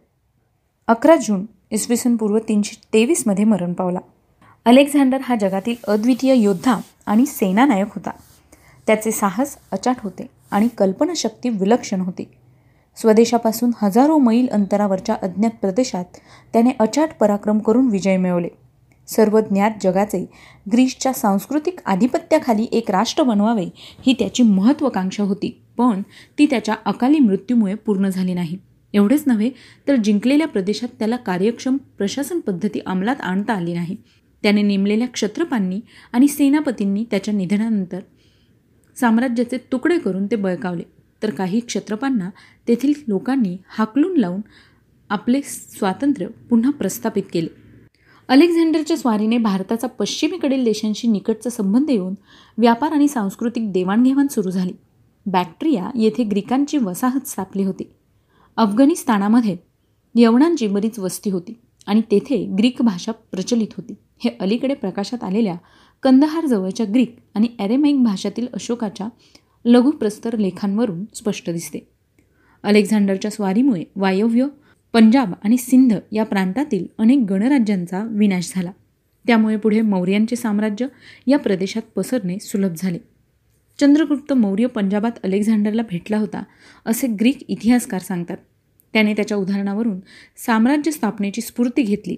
अकरा 0.89 1.17
जून 1.17 1.47
इसवी 1.71 1.97
सन 1.97 2.17
पूर्व 2.17 2.39
तीनशे 2.39 2.81
तेवीसमध्ये 2.93 3.45
मरण 3.45 3.73
पावला. 3.73 3.99
अलेक्झांडर 4.65 5.19
हा 5.23 5.35
जगातील 5.37 5.75
अद्वितीय 5.89 6.35
योद्धा 6.35 6.79
आणि 7.07 7.27
सेनानायक 7.27 7.87
होता. 7.95 8.11
त्याचे 8.87 9.11
साहस 9.11 9.57
अचाट 9.73 9.97
होते 10.03 10.27
आणि 10.51 10.69
कल्पनाशक्ती 10.79 11.49
विलक्षण 11.49 12.01
होती. 12.01 12.29
स्वदेशापासून 12.97 13.71
हजारो 13.83 14.19
मैल 14.19 14.49
अंतरावरच्या 14.53 15.17
अज्ञात 15.23 15.51
प्रदेशात 15.61 16.05
त्याने 16.53 16.71
अचाट 16.79 17.09
पराक्रम 17.21 17.59
करून 17.59 17.89
विजय 17.89 18.17
मिळवले. 18.17 18.49
सर्व 19.09 19.41
ज्ञात 19.41 19.71
जगाचे 19.83 20.27
ग्रीसच्या 20.73 21.13
सांस्कृतिक 21.13 21.81
आधिपत्याखाली 21.87 22.67
एक 22.73 22.91
राष्ट्र 22.91 23.23
बनवावे 23.23 23.67
ही 23.77 24.13
त्याची 24.13 24.43
महत्त्वाकांक्षा 24.43 25.23
होती. 25.23 25.61
पण 25.79 26.03
ती 26.39 26.47
त्याच्या 26.47 26.75
अकाली 26.85 27.19
मृत्यूमुळे 27.19 27.75
पूर्ण 27.75 28.09
झाली 28.09 28.35
नाही. 28.35 28.59
एवढेच 28.93 29.25
नव्हे 29.27 29.51
तर 29.89 29.97
जिंकलेल्या 29.97 30.47
प्रदेशात 30.49 30.89
त्याला 30.99 31.17
कार्यक्षम 31.17 31.77
प्रशासन 31.77 32.41
पद्धती 32.41 32.81
अंमलात 32.87 33.21
आणता 33.21 33.53
आली 33.53 33.75
नाही. 33.75 33.97
त्याने 34.43 34.63
नेमलेल्या 34.63 35.09
क्षत्रपांनी 35.09 35.81
आणि 36.13 36.29
सेनापतींनी 36.29 37.05
त्याच्या 37.11 37.35
निधनानंतर 37.35 38.01
साम्राज्याचे 38.97 39.59
तुकडे 39.73 39.99
करून 39.99 40.27
ते 40.27 40.37
बळकावले. 40.37 40.83
तर 41.23 41.31
काही 41.31 41.61
क्षत्रपांना 41.61 42.31
तेथील 42.69 42.93
लोकांनी 43.09 43.57
हाकलून 43.69 44.17
लावून 44.17 44.41
आपले 45.11 45.41
स्वातंत्र्य 45.43 46.27
पुन्हा 46.27 46.71
प्रस्थापित 46.71 47.23
केले. 47.33 47.64
अलेक्झांडरच्या 48.29 48.97
स्वारीने 48.97 49.39
भारताचा 49.39 49.87
पश्चिमेकडील 49.87 50.65
देशांशी 50.65 51.09
निकटचा 51.09 51.51
संबंध 51.51 51.91
येऊन 51.91 52.15
व्यापार 52.59 52.93
आणि 52.93 53.09
सांस्कृतिक 53.09 53.71
देवाणघेवाण 53.73 54.27
सुरू 54.27 54.51
झाली. 54.51 54.73
बॅक्ट्रिया 55.27 55.91
येथे 55.95 56.25
ग्रीकांची 56.25 56.79
वसाहत 56.79 57.27
स्थापली 57.29 57.65
होती. 57.65 57.85
अफगाणिस्तानामध्ये 58.57 59.57
यवनांची 60.15 60.67
बरीच 60.67 60.99
वस्ती 60.99 61.31
होती 61.31 61.55
आणि 61.87 62.01
तेथे 62.11 62.45
ग्रीक 62.59 62.83
भाषा 62.83 63.13
प्रचलित 63.13 63.75
होती. 63.77 63.95
हे 64.25 64.31
अलीकडे 64.41 64.75
प्रकाशात 64.75 65.25
आलेल्या 65.25 65.55
कंदहार 66.03 66.47
जवळच्या 66.47 66.87
ग्रीक 66.95 67.17
आणि 67.35 67.49
ॲरेमाईक 67.59 68.03
भाषातील 68.03 68.47
अशोकाच्या 68.55 69.09
लघुप्रस्तर 69.65 70.37
लेखांवरून 70.39 71.05
स्पष्ट 71.15 71.51
दिसते. 71.51 71.87
अलेक्झांडरच्या 72.65 73.31
स्वारीमुळे 73.31 73.85
वायव्य 73.97 74.47
पंजाब 74.95 75.33
आणि 75.43 75.57
सिंध 75.57 75.95
या 76.13 76.25
प्रांतातील 76.25 76.87
अनेक 76.99 77.19
गणराज्यांचा 77.19 78.05
विनाश 78.11 78.53
झाला. 78.55 78.71
त्यामुळे 79.27 79.57
पुढे 79.57 79.81
मौर्यांचे 79.81 80.37
साम्राज्य 80.37 80.87
या 81.27 81.39
प्रदेशात 81.39 81.83
पसरणे 81.97 82.39
सुलभ 82.39 82.73
झाले. 82.77 82.99
चंद्रगुप्त 83.81 84.33
मौर्य 84.33 84.67
पंजाबात 84.67 85.11
अलेक्झांडरला 85.25 85.83
भेटला 85.83 86.19
होता 86.19 86.43
असे 86.87 87.07
ग्रीक 87.07 87.39
इतिहासकार 87.49 88.01
सांगतात. 88.01 88.37
त्याने 88.93 89.13
त्याच्या 89.13 89.37
उदाहरणावरून 89.37 90.01
साम्राज्य 90.37 90.91
स्थापनेची 90.91 91.41
स्फूर्ती 91.41 91.83
घेतली 91.83 92.17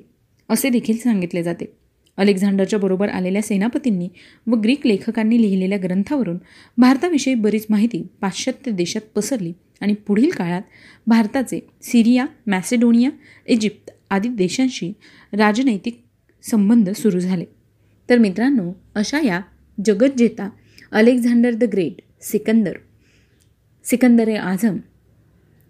असे 0.49 0.69
देखील 0.69 0.97
सांगितले 0.97 1.43
जाते. 1.43 1.86
अलेक्झांडरच्या 2.17 2.79
बरोबर 2.79 3.09
आलेल्या 3.09 3.43
सेनापतींनी 3.43 4.09
व 4.47 4.55
ग्रीक 4.55 4.87
लेखकांनी 4.87 5.43
लिहिलेल्या 5.43 5.79
ग्रंथावरून 5.83 6.39
भारताविषयी 6.79 7.35
बरीच 7.35 7.67
माहिती 7.71 8.03
पाश्चात्य 8.21 8.71
देशात 8.71 9.03
पसरली 9.17 9.53
आणि 9.81 9.95
पुढील 9.95 10.31
काळात 10.31 10.63
भारताचे 11.07 11.61
सिरिया 11.83 12.27
मॅसेडोनिया 12.47 13.11
इजिप्त 13.47 13.91
आदी 14.11 14.29
देशांशी 14.29 14.93
राजनैतिक 15.33 16.01
संबंध 16.43 16.91
सुरू 16.91 17.19
झाले. 17.19 17.45
तर 18.11 18.19
मित्रांनो 18.19 18.73
अशा 18.95 19.21
या 19.21 19.41
जगज्जेता 19.85 20.49
Alexander 20.93 21.55
the 21.55 21.65
great 21.65 22.01
Sikandar 22.23 22.73
Sikandar 23.85 24.29
ए 24.29 24.35
आझम 24.35 24.77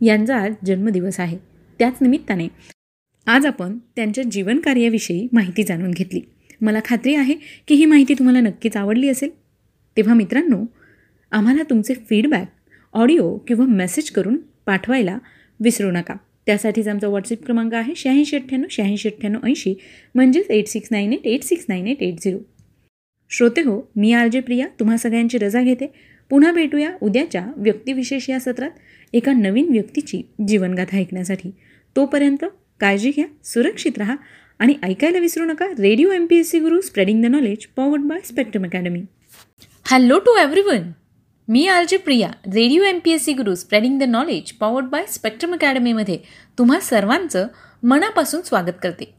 यांचा 0.01 0.37
आज 0.37 0.53
जन्मदिवस 0.67 1.21
आहे. 1.21 1.39
त्याच 1.79 1.95
निमित्ताने 2.01 2.49
आज 3.27 3.47
आपण 3.47 3.79
त्यांच्या 3.97 4.25
जीवनकार्याविषयी 4.31 5.27
माहिती 5.33 5.63
जाणून 5.63 5.91
घेतली. 5.91 6.21
मला 6.61 6.81
खात्री 6.85 7.15
आहे 7.15 7.35
की 7.69 7.75
ही 7.75 7.85
माहिती 7.85 8.15
तुम्हाला 8.15 8.41
नक्कीच 8.41 8.77
आवडली 8.77 9.09
असेल. 9.09 9.31
तेव्हा 9.97 10.15
मित्रांनो 10.15 10.65
आम्हाला 11.31 11.63
तुमचे 11.71 11.95
फीडबॅक 12.09 12.51
ऑडिओ 12.93 13.37
किंवा 13.39 13.67
मेसेज 13.67 14.11
करून 14.11 14.37
पाठवायला 14.67 15.19
विसरू 15.61 15.91
नका. 15.91 16.15
त्यासाठीच 16.47 16.89
आमचा 16.89 17.09
व्हॉट्सअप 17.09 17.45
क्रमांक 17.45 17.75
आहे 17.75 17.93
शहाऐंशी 17.97 18.37
अठ्ठ्याण्णव 18.37 18.67
शहाऐंशी 18.71 19.09
अठ्ठ्याण्णव 19.09 19.47
ऐंशी 19.47 19.75
म्हणजेच 20.15 20.51
eight 20.51 20.67
six 20.67 20.89
nine 20.91 21.13
eight 21.13 21.27
eight 21.27 21.43
six 21.43 21.65
nine 21.69 21.87
eight 21.87 22.03
eight 22.03 22.21
zero 22.21 22.39
श्रोते 23.31 23.61
हो 23.61 23.81
मी 23.97 24.13
आर 24.13 24.27
जे 24.27 24.41
प्रिया 24.41 24.67
तुम्हा 24.81 24.97
सगळ्यांची 24.97 25.39
रजा 25.39 25.63
घेते. 25.63 25.87
पुन्हा 26.31 26.53
भेटूया 26.53 26.91
उद्याच्या 27.03 27.47
व्यक्तिविशेष 27.57 28.29
या 28.31 28.39
सत्रात 28.41 28.71
एका 29.13 29.33
नवीन 29.33 29.69
व्यक्तीची 29.69 30.23
जीवनगाथा 30.49 30.97
ऐकण्यासाठी. 30.97 31.51
तोपर्यंत 31.97 32.45
काळजी 32.81 33.11
घ्या 33.11 33.25
सुरक्षित 33.45 33.99
राहा 33.99 34.17
आणि 34.61 34.75
ऐकायला 34.83 35.19
विसरू 35.19 35.45
नका 35.45 35.67
radio 35.67 36.11
M 36.11 36.27
P 36.27 36.37
S 36.37 36.51
C 36.51 36.59
Guru 36.59 36.81
spreading 36.81 37.23
the 37.23 37.27
knowledge 37.27 37.67
powered 37.67 38.03
by 38.03 38.21
spectrum 38.25 38.65
academy 38.65 39.03
hello 39.91 40.19
to 40.19 40.37
everyone 40.37 40.91
me 41.49 41.67
R 41.67 41.85
J 41.89 41.97
Priya 41.97 42.29
radio 42.29 42.83
M 42.83 42.99
P 43.05 43.11
S 43.11 43.25
C 43.25 43.33
Guru 43.33 43.55
spreading 43.55 43.99
the 43.99 44.03
knowledge 44.03 44.53
powered 44.53 44.87
by 44.87 45.05
spectrum 45.09 45.55
अकॅडमीमध्ये 45.55 46.19
तुम्हा 46.59 46.81
सर्वांचं 46.81 47.47
मनापासून 47.83 48.41
स्वागत 48.41 48.73
करते. 48.83 49.15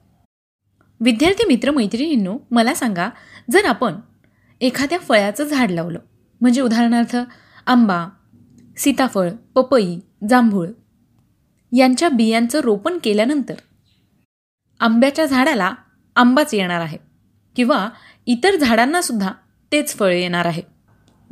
विद्यार्थी 1.01 1.45
मित्र 1.47 1.71
मैत्रिणींनो 1.71 2.37
मला 2.51 2.73
सांगा 2.73 3.09
जर 3.51 3.65
आपण 3.65 3.93
एखाद्या 4.61 4.97
फळाचं 4.97 5.43
झाड 5.43 5.71
लावलं 5.71 5.99
म्हणजे 6.41 6.61
उदाहरणार्थ 6.61 7.17
आंबा 7.65 8.07
सीताफळ 8.77 9.29
पपई 9.55 9.99
जांभूळ 10.29 10.67
यांच्या 11.77 12.09
बियांचं 12.09 12.59
रोपण 12.59 12.97
केल्यानंतर 13.03 13.53
आंब्याच्या 14.79 15.25
झाडाला 15.25 15.73
आंबाच 16.15 16.53
येणार 16.53 16.81
आहे. 16.81 16.97
किंवा 17.55 17.89
इतर 18.25 18.55
झाडांना 18.55 19.01
सुद्धा 19.01 19.31
तेच 19.71 19.95
फळ 19.95 20.11
येणार 20.11 20.45
आहे. 20.45 20.61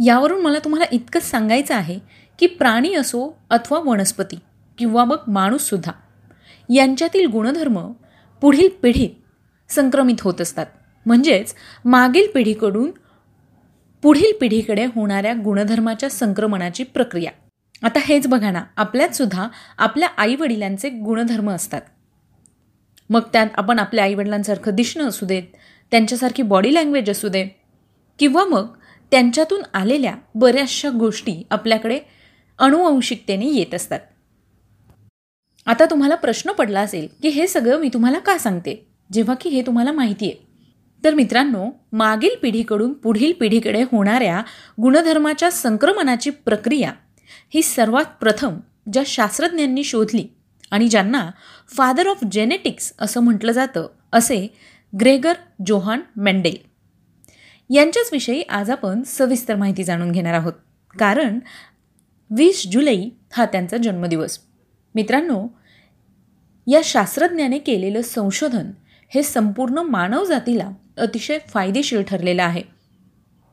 यावरून 0.06 0.42
मला 0.42 0.60
तुम्हाला 0.60 0.86
इतकंच 0.92 1.24
सांगायचं 1.24 1.76
आहे 1.76 2.00
की 2.40 2.48
प्राणी 2.48 2.94
असो 2.94 3.38
अथवा 3.50 3.80
वनस्पती 3.80 4.36
किंवा 4.78 5.06
मग 5.06 5.18
माणूससुद्धा 5.28 5.92
यांच्यातील 6.70 7.28
गुणधर्म 7.28 7.92
पुढील 8.42 8.70
पिढीत 8.84 9.10
संक्रमित 9.72 10.22
होत 10.22 10.42
असतात. 10.42 10.66
म्हणजेच 11.06 11.56
मागील 11.86 12.28
पिढीकडून 12.34 12.92
पुढील 14.02 14.38
पिढीकडे 14.42 14.86
होणाऱ्या 14.86 15.34
गुणधर्माच्या 15.34 16.10
संक्रमणाची 16.10 16.84
प्रक्रिया. 16.84 17.32
आता 17.84 18.00
हेच 18.04 18.28
बघा 18.28 18.52
ना 18.52 18.64
आपल्यातसुद्धा 18.78 19.48
आपल्या 19.78 20.10
आईवडिलांचे 20.18 20.90
गुणधर्म 20.90 21.50
असतात. 21.50 21.82
मग 23.10 23.22
त्यात 23.34 23.48
आपण 23.56 23.80
आपल्या 23.80 24.04
आईवडिलांसारखं 24.04 24.76
दिसणं 24.76 25.08
असू 25.08 25.26
देत 25.26 25.44
त्यांच्यासारखी 25.92 26.42
बॉडी 26.42 26.74
लँग्वेज 26.74 27.10
असू 27.10 27.28
दे 27.28 27.48
किंवा 28.20 28.46
मग 28.46 28.68
त्यांच्यातून 29.12 29.62
आलेल्या 29.74 30.16
बऱ्याचशा 30.36 30.90
गोष्टी 30.90 31.44
आपल्याकडे 31.52 32.00
अणुवंशिकतेने 32.60 33.46
येत 33.46 33.76
असतात. 33.76 34.00
आता 35.66 35.86
तुम्हाला 35.86 36.16
प्रश्न 36.16 36.52
पडला 36.52 36.82
असेल 36.82 37.08
की 37.22 37.30
हे 37.30 37.48
सगळं 37.48 37.80
मी 37.80 37.90
तुम्हाला 37.94 38.20
का 38.20 38.38
सांगते? 38.38 38.88
जेव्हा 39.14 39.36
की 39.36 39.50
हे 39.50 39.62
तुम्हाला 39.62 39.92
माहिती 39.92 40.26
आहे 40.26 40.46
तर 41.04 41.14
मित्रांनो 41.14 41.70
मागील 41.92 42.36
पिढीकडून 42.42 42.94
पुढील 42.94 43.34
पिढीकडे 43.40 43.82
होणाऱ्या 43.82 44.42
गुणधर्माच्या 44.82 45.52
संक्रमणाची 45.52 46.30
प्रक्रिया 46.30 46.92
ही 47.54 47.62
सर्वात 47.62 48.06
प्रथम 48.20 48.58
ज्या 48.94 49.04
शास्त्रज्ञांनी 49.06 49.84
शोधली 49.84 50.28
आणि 50.72 50.88
ज्यांना 50.88 51.32
फादर 51.78 52.08
ऑफ 52.08 52.24
जेनेटिक्स 52.32 52.94
असं 53.00 53.20
म्हटलं 53.20 53.52
जातं 53.52 53.88
असे 54.14 54.48
ग्रेगर 55.00 55.34
जोहान 55.66 56.02
मेंडेल. 56.16 56.58
यांच्याच 57.70 58.10
विषयी 58.12 58.42
आज 58.42 58.72
आपण 58.72 59.04
सविस्तर 59.04 59.56
माहिती 59.56 59.84
जाणून 59.84 60.12
घेणार 60.12 60.34
आहोत. 60.34 60.54
कारण 61.00 61.40
वीस 62.30 62.68
जुलै 62.72 63.10
हा 63.34 63.46
त्यांचा 63.46 63.78
जन्मदिवस. 63.78 64.40
मित्रांनो 64.96 65.48
या 66.68 66.82
शास्त्रज्ञाने 66.84 67.58
केलेलं 67.58 68.02
संशोधन 68.02 68.72
हे 69.10 69.24
संपूर्ण 69.24 69.78
मानवजातीला 69.78 70.70
अतिशय 70.98 71.38
फायदेशीर 71.48 72.02
ठरलेलं 72.02 72.44
आहे. 72.44 72.64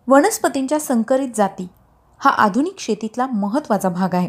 वनस्पतींच्या 0.08 0.80
संकरित 0.80 1.28
जाती 1.34 1.68
हा 2.18 2.30
आधुनिक 2.30 2.76
शेतीतला 2.78 3.26
महत्त्वाचा 3.26 3.88
भाग 3.88 4.14
आहे. 4.14 4.28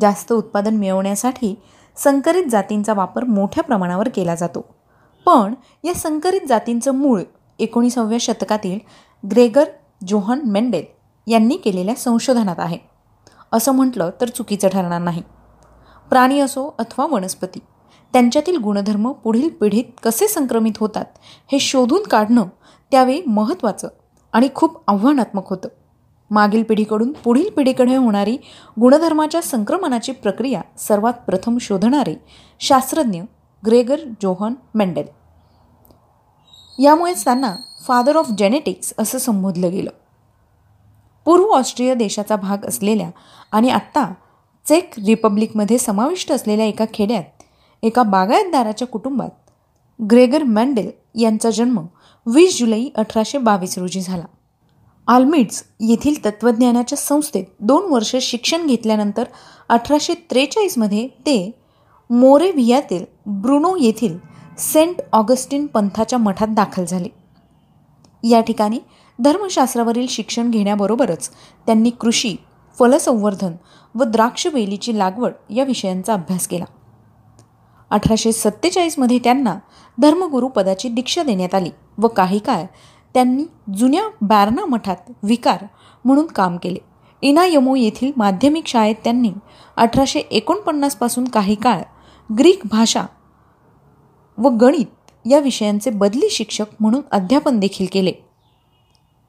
जास्त 0.00 0.32
उत्पादन 0.32 0.74
मिळवण्यासाठी 0.74 1.54
संकरित 1.96 2.44
जातींचा 2.50 2.94
वापर 2.94 3.24
मोठ्या 3.24 3.62
प्रमाणावर 3.64 4.08
केला 4.08 4.34
जातो. 4.34 4.66
पण 5.26 5.54
या 5.84 5.94
संकरित 5.94 6.40
जातींचं 6.48 6.94
मूळ 6.94 7.22
एकोणीसाव्या 7.58 8.18
शतकातील 8.20 8.78
ग्रेगर 9.30 9.64
जोहन 10.06 10.40
मेंडेल 10.44 10.84
यांनी 11.26 11.56
केलेल्या 11.56 11.94
संशोधनात 11.94 12.56
आहे. 12.58 12.78
असं 13.52 13.72
म्हटलं 13.72 14.10
तर 14.20 14.28
चुकीचं 14.28 14.68
ठरणार 14.68 15.00
नाही. 15.00 15.22
प्राणी 16.10 16.40
असो 16.40 16.74
अथवा 16.78 17.06
वनस्पती 17.06 17.58
त्यांच्यातील 18.12 18.56
गुणधर्म 18.56 19.12
पुढील 19.12 19.48
पिढीत 19.48 19.84
कसे 20.02 20.28
संक्रमित 20.28 20.72
होतात 20.80 21.04
हे 21.52 21.58
शोधून 21.58 22.02
काढणं 22.02 22.44
त्यावेळी 22.90 23.22
महत्त्वाचं 23.26 23.88
आणि 24.32 24.48
खूप 24.54 24.82
आव्हानात्मक 24.88 25.48
होतं. 25.48 25.68
मागील 26.30 26.62
पिढीकडून 26.62 27.12
पुढील 27.12 27.48
पिढीकडे 27.50 27.96
होणारी 27.96 28.36
गुणधर्माच्या 28.80 29.42
संक्रमणाची 29.42 30.12
प्रक्रिया 30.12 30.60
सर्वात 30.78 31.12
प्रथम 31.26 31.58
शोधणारे 31.60 32.14
शास्त्रज्ञ 32.60 33.22
ग्रेगर 33.66 34.00
जोहन 34.22 34.54
मेंडेल. 34.74 35.06
यामुळेच 36.78 37.24
त्यांना 37.24 37.54
फादर 37.86 38.16
ऑफ 38.16 38.30
जेनेटिक्स 38.38 38.92
असं 38.98 39.18
संबोधलं 39.18 39.70
गेलं. 39.70 39.90
पूर्व 41.24 41.44
ऑस्ट्रिया 41.44 41.94
देशाचा 41.94 42.36
भाग 42.36 42.64
असलेल्या 42.66 43.10
आणि 43.52 43.70
आत्ता 43.70 44.12
चेक 44.66 44.90
रिपब्लिकमध्ये 44.98 45.78
समाविष्ट 45.78 46.32
असलेल्या 46.32 46.66
एका 46.66 46.84
खेड्यात 46.94 47.42
एका 47.82 48.02
बागायतदाराच्या 48.02 48.88
कुटुंबात 48.88 49.30
ग्रेगर 50.00 50.42
मँडेल 50.42 50.90
यांचा 51.14 51.50
जन्म 51.50 51.80
वीस 52.26 52.58
जुलै 52.58 52.84
अठराशे 52.96 53.38
बावीस 53.38 53.78
रोजी 53.78 54.00
झाला. 54.00 54.24
आल्मिट्स 55.08 55.62
येथील 55.80 56.24
तत्त्वज्ञानाच्या 56.24 56.98
संस्थेत 56.98 57.44
दोन 57.60 57.84
वर्ष 57.90 58.16
शिक्षण 58.16 58.66
घेतल्यानंतर 58.66 59.24
अठराशे 59.68 60.14
त्रेचाळीसमध्ये 60.30 61.06
ते 61.06 61.50
मोरेव्हियातील 62.10 63.04
ब्रुनो 63.26 63.76
येथील 63.76 64.18
सेंट 64.58 65.00
ऑगस्टिन 65.12 65.66
पंथाच्या 65.66 66.18
मठात 66.18 66.48
दाखल 66.50 66.84
झाले. 66.84 67.08
या 68.28 68.40
ठिकाणी 68.40 68.78
धर्मशास्त्रावरील 69.18 70.06
शिक्षण 70.08 70.50
घेण्याबरोबरच 70.50 71.30
त्यांनी 71.66 71.90
कृषी 71.90 72.36
फलसंवर्धन 72.78 73.52
व 73.94 74.04
द्राक्षवेलीची 74.04 74.98
लागवड 74.98 75.32
या 75.50 75.64
विषयांचा 75.64 76.12
अभ्यास 76.12 76.46
केला. 76.46 76.64
अठराशे 77.90 78.32
सत्तेचाळीसमध्ये 78.32 79.18
त्यांना 79.18 79.58
धर्मगुरू 79.98 80.48
पदाची 80.48 80.88
दीक्षा 80.88 81.22
देण्यात 81.22 81.54
आली 81.54 81.70
व 81.98 82.08
काही 82.08 82.38
काळ 82.38 82.64
त्यांनी 83.16 83.44
जुन्या 83.74 84.02
बारणा 84.20 84.64
मठात 84.64 84.96
विकार 85.22 85.64
म्हणून 86.04 86.26
काम 86.26 86.56
केले. 86.56 86.78
इनायमो 87.22 87.74
येथील 87.76 88.12
माध्यमिक 88.16 88.66
शाळेत 88.66 88.94
त्यांनी 89.04 89.32
अठराशे 89.76 90.18
एकोणपन्नासपासून 90.18 91.24
काही 91.24 91.54
काळ 91.54 91.82
ग्रीक 92.38 92.60
भाषा 92.70 93.02
व 94.38 94.48
गणित 94.48 95.10
या 95.26 95.38
विषयांचे 95.38 95.90
बदली 95.90 96.30
शिक्षक 96.30 96.64
म्हणून 96.80 97.00
अध्यापन 97.10 97.58
देखील 97.58 97.86
केले. 97.92 98.12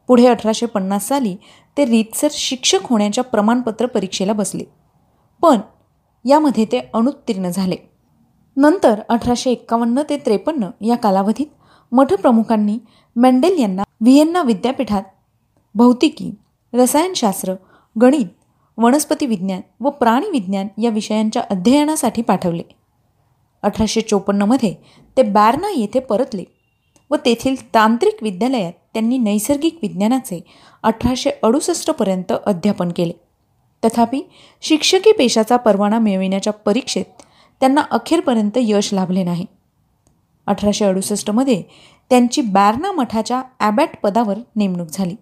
पुढे 0.07 0.27
अठराशे 0.27 0.65
पन्नास 0.65 1.07
साली 1.07 1.35
ते 1.77 1.85
रीतसर 1.85 2.27
शिक्षक 2.31 2.79
होण्याच्या 2.83 3.23
प्रमाणपत्र 3.23 3.85
परीक्षेला 3.85 4.33
बसले. 4.33 4.63
पण 5.41 5.59
यामध्ये 6.25 6.65
ते 6.65 6.89
अनुत्तीर्ण 6.93 7.49
झाले. 7.49 7.75
नंतर 8.57 8.99
अठराशे 9.09 9.51
एक्कावन्न 9.51 10.01
ते 10.09 10.17
त्रेपन्न 10.17 10.85
या 10.85 10.95
कालावधीत 10.95 11.47
मठप्रमुखांनी 11.91 12.79
मेंडेल 13.19 13.59
यांना 13.59 13.83
व्हिएन्ना 14.01 14.41
विद्यापीठात 14.41 15.03
भौतिकी 15.75 16.31
रसायनशास्त्र 16.73 17.53
गणित 18.01 18.25
वनस्पती 18.77 19.25
विज्ञान 19.25 19.61
व 19.79 19.89
प्राणीविज्ञान 19.89 20.67
या 20.81 20.89
विषयांच्या 20.89 21.41
अध्ययनासाठी 21.49 22.21
पाठवले. 22.21 22.61
अठराशे 23.63 24.01
चोपन्नमध्ये 24.01 24.73
ते 25.17 25.23
बॅर्ना 25.23 25.67
येथे 25.75 25.99
परतले 25.99 26.43
व 27.11 27.15
तेथील 27.15 27.73
तांत्रिक 27.73 28.23
विद्यालयात 28.23 28.73
त्यांनी 28.93 29.17
नैसर्गिक 29.17 29.79
विज्ञानाचे 29.81 30.43
अठराशे 30.83 31.29
अडुसष्टपर्यंत 31.43 32.33
अध्यापन 32.45 32.91
केले. 32.95 33.13
तथापि 33.83 34.21
शिक्षकी 34.61 35.11
पेशाचा 35.11 35.57
परवाना 35.57 35.99
मिळविण्याच्या 35.99 36.53
परीक्षेत 36.53 37.05
त्यांना 37.59 37.81
अखेरपर्यंत 37.91 38.57
यश 38.57 38.93
लाभले 38.93 39.23
नाही. 39.23 39.45
अठराशे 40.47 40.85
अडुसष्टमध्ये 40.85 41.63
त्यांची 42.11 42.41
बॅर्ना 42.41 42.91
मठाच्या 42.91 43.41
ॲबॅट 43.59 43.95
पदावर 44.03 44.37
नेमणूक 44.55 44.87
झाली. 44.87 45.15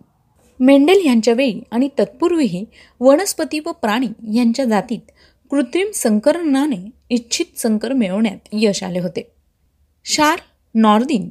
मेंडेल 0.59 1.05
यांच्या 1.05 1.33
वेळी 1.33 1.59
आणि 1.71 1.87
तत्पूर्वीही 1.99 2.63
वनस्पती 3.01 3.59
व 3.65 3.71
प्राणी 3.71 4.07
यांच्या 4.35 4.65
जातीत 4.65 5.11
कृत्रिम 5.51 5.91
संकरणाने 5.93 6.77
इच्छित 7.09 7.59
संकर 7.59 7.93
मिळवण्यात 7.93 8.47
यश 8.53 8.83
आले 8.83 8.99
होते. 8.99 9.29
शार 10.05 10.39
नॉर्दिन 10.75 11.29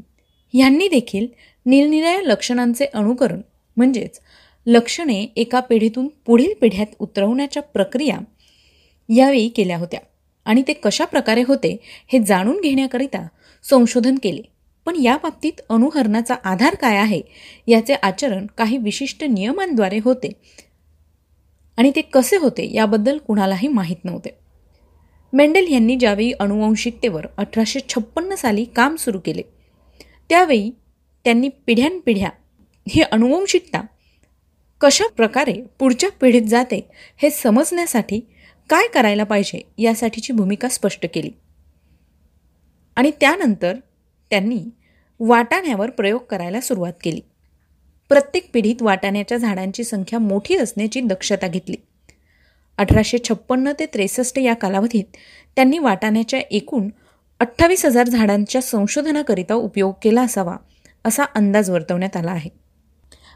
यांनी 0.54 0.88
देखील 0.88 1.26
निरनिराळ्या 1.66 2.22
लक्षणांचे 2.22 2.86
अनुकरण 2.94 3.40
म्हणजेच 3.76 4.20
लक्षणे 4.66 5.26
एका 5.36 5.60
पिढीतून 5.60 6.08
पुढील 6.26 6.52
पिढ्यात 6.60 6.94
उतरवण्याच्या 6.98 7.62
प्रक्रिया 7.64 8.18
यावेळी 9.08 9.48
केल्या 9.48 9.78
होत्या 9.78 10.00
आणि 10.46 10.62
ते 10.68 10.72
कशा 10.72 11.04
प्रकारे 11.04 11.42
होते 11.42 11.76
हे 12.12 12.18
जाणून 12.18 12.60
घेण्याकरिता 12.60 13.26
संशोधन 13.64 14.14
केले. 14.22 14.42
पण 14.86 14.96
या 14.96 15.16
बाबतीत 15.16 15.60
अनुहरणाचा 15.68 16.34
आधार 16.44 16.74
काय 16.74 16.96
आहे 16.96 17.20
याचे 17.66 17.94
आचरण 17.94 18.46
काही 18.58 18.78
विशिष्ट 18.78 19.24
नियमांद्वारे 19.24 19.98
होते. 20.04 20.30
आणि 21.76 21.92
ते 21.96 22.00
कसे 22.00 22.36
होते 22.36 22.74
याबद्दल 22.74 23.18
कुणालाही 23.18 23.68
माहीत 23.68 24.04
नव्हते. 24.04 24.30
मेंडेल 25.32 25.72
यांनी 25.72 25.96
ज्यावेळी 25.96 26.32
अनुवंशिकतेवर 26.32 27.26
अठराशे 27.36 27.80
छप्पन्न 27.88 28.34
साली 28.34 28.64
काम 28.64 28.96
सुरू 28.96 29.20
केले 29.24 29.42
त्यावेळी 30.28 30.70
त्यांनी 31.24 31.48
पिढ्यानपिढ्या 31.66 32.30
ही 32.88 33.02
अनुवंशिकता 33.02 33.82
कशा 34.80 35.04
प्रकारे 35.16 35.54
पुढच्या 35.78 36.10
पिढीत 36.10 36.42
जाते 36.42 36.88
हे 37.16 37.30
समजण्यासाठी 37.30 38.20
काय 38.70 38.88
करायला 38.88 39.24
पाहिजे 39.24 39.60
यासाठीची 39.78 40.32
भूमिका 40.32 40.68
स्पष्ट 40.68 41.06
केली. 41.14 41.30
आणि 42.96 43.10
त्यानंतर 43.20 43.76
त्यांनी 44.34 44.64
वाटाण्यावर 45.20 45.90
प्रयोग 45.90 46.20
करायला 46.30 46.60
सुरुवात 46.60 46.92
केली. 47.02 47.20
प्रत्येक 48.08 48.50
पिढीत 48.52 48.82
वाटाण्याच्या 48.82 49.38
झाडांची 49.38 49.84
संख्या 49.84 50.18
मोठी 50.18 50.56
असण्याची 50.56 51.00
दक्षता 51.00 51.48
घेतली. 51.48 51.76
अठराशे 52.78 53.18
छप्पन्न 53.18 53.72
ते 53.78 53.86
त्रेसष्ट 53.86 54.38
या 54.38 54.54
कालावधीत 54.54 55.04
त्यांनी 55.56 55.78
वाटाण्याच्या 55.78 56.40
एकूण 56.50 56.88
अठ्ठावीस 57.40 57.84
हजार 57.84 58.06
झाडांच्या 58.06 58.62
संशोधनाकरिता 58.62 59.54
उपयोग 59.54 59.92
केला 60.02 60.22
असावा 60.22 60.56
असा 61.04 61.24
अंदाज 61.24 61.70
वर्तवण्यात 61.70 62.16
आला 62.16 62.30
आहे. 62.30 62.50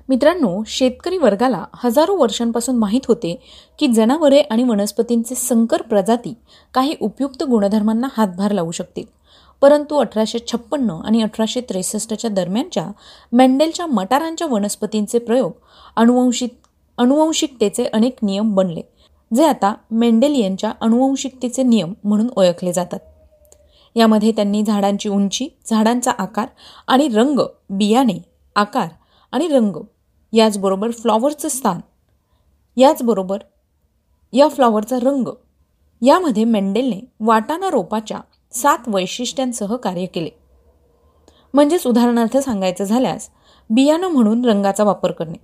मित्रांनो 0.09 0.63
शेतकरी 0.67 1.19
वर्गाला 1.19 1.65
हजारो 1.75 2.17
वर्षांपासून 2.17 2.77
माहीत 2.77 3.07
होते 3.09 3.41
की 3.79 3.87
जनावरे 3.87 4.41
आणि 4.41 4.63
वनस्पतींचे 4.63 5.35
संकर 5.35 5.83
प्रजाती 5.83 6.35
काही 6.75 6.95
उपयुक्त 7.01 7.43
गुणधर्मांना 7.43 8.09
हातभार 8.17 8.51
लावू 8.51 8.71
शकतील. 8.71 9.18
परंतु 9.61 9.97
अठराशे 9.97 10.39
छप्पन्न 10.53 10.91
आणि 10.91 11.23
अठराशे 11.23 11.61
त्रेसष्टच्या 11.61 12.31
दरम्यानच्या 12.31 12.87
मेंडेलच्या 13.33 13.87
मटारांच्या 13.87 14.47
वनस्पतींचे 14.47 15.19
प्रयोग 15.19 15.53
अनुवंशिक 15.97 16.51
अनुवंशिकतेचे 16.99 17.85
अनेक 17.85 18.17
नियम 18.23 18.55
बनले 18.55 18.83
जे 19.35 19.45
आता 19.45 19.75
मेंडेलियनच्या 19.91 20.73
अनुवंशिकतेचे 20.81 21.63
नियम 21.63 21.93
म्हणून 22.05 22.29
ओळखले 22.37 22.73
जातात. 22.73 22.99
यामध्ये 23.95 24.33
त्यांनी 24.33 24.63
झाडांची 24.63 25.09
उंची 25.09 25.49
झाडांचा 25.67 26.11
आकार 26.11 26.47
आणि 26.87 27.09
रंग 27.09 27.41
बियाणे 27.71 28.19
आकार 28.57 28.89
आणि 29.33 29.49
रंग 29.49 29.77
याचबरोबर 30.33 30.91
फ्लॉवरचं 30.91 31.49
स्थान 31.49 31.81
याचबरोबर 32.77 33.39
या 34.33 34.49
फ्लॉवरचा 34.49 34.97
रंग 34.97 35.29
यामध्ये 36.03 36.45
मेंडेलने 36.45 37.01
वाटाणा 37.21 37.71
रोपाच्या 37.71 38.21
सात 38.59 38.79
वैशिष्ट्यांसह 38.87 39.77
कार्य 39.77 40.07
केले. 40.07 40.31
म्हणजेच 41.55 41.87
उदाहरणार्थ 41.87 42.37
सांगायचं 42.37 42.85
झाल्यास 42.85 43.29
बियाणं 43.71 44.09
म्हणून 44.09 44.45
रंगाचा 44.45 44.85
वापर 44.85 45.11
करणे. 45.11 45.41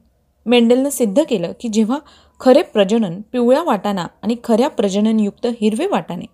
मेंडेलनं 0.46 0.88
सिद्ध 0.88 1.22
केलं 1.28 1.52
की 1.60 1.68
जेव्हा 1.68 1.98
खरे 2.40 2.62
प्रजनन 2.62 3.20
पिवळ्या 3.32 3.62
वाटाणा 3.62 4.06
आणि 4.22 4.36
खऱ्या 4.44 4.68
प्रजननयुक्त 4.68 5.46
हिरवे 5.60 5.86
वाटाणे 5.86 6.24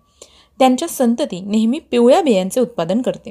त्यांच्या 0.59 0.87
संतती 0.87 1.41
नेहमी 1.41 1.79
पिवळ्या 1.79 2.21
बियांचे 2.21 2.61
उत्पादन 2.61 3.01
करते. 3.01 3.29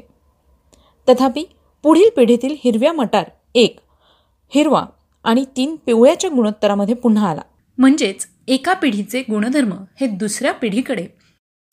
तथापि 1.09 1.43
पुढील 1.83 2.09
पिढीतील 2.17 2.55
हिरव्या 2.63 2.93
मटार 2.93 3.25
एक 3.55 3.79
हिरवा 4.49 4.85
आणि 5.23 5.45
तीन 5.57 5.75
पिवळ्याच्या 5.85 6.29
गुणोत्तरामध्ये 6.35 6.95
पुन्हा 6.95 7.29
आला. 7.29 7.41
म्हणजेच 7.77 8.27
एका 8.47 8.73
पिढीचे 8.73 9.21
गुणधर्म 9.21 9.73
हे 10.01 10.07
दुसऱ्या 10.07 10.53
पिढीकडे 10.53 11.07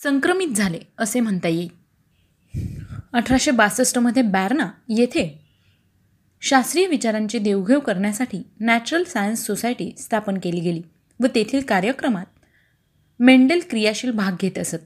संक्रमित 0.02 0.48
झाले 0.48 0.78
असे 0.98 1.20
म्हणता 1.20 1.48
येईल. 1.48 1.68
अठराशे 3.12 3.50
बासष्टमध्ये 3.50 4.22
बॅर्ना 4.22 4.70
येथे 4.88 5.46
शास्त्रीय 6.40 6.86
विचारांची 6.86 7.38
देवघेव 7.38 7.78
करण्यासाठी 7.78 8.42
नॅचरल 8.60 9.04
सायन्स 9.04 9.46
सोसायटी 9.46 9.90
स्थापन 9.98 10.38
केली 10.38 10.60
गेली 10.60 10.82
व 11.20 11.26
तेथील 11.34 11.60
कार्यक्रमात 11.60 12.26
मेंडेल 13.20 13.60
क्रियाशील 13.70 14.10
भाग 14.10 14.32
घेत 14.40 14.58
असत. 14.58 14.76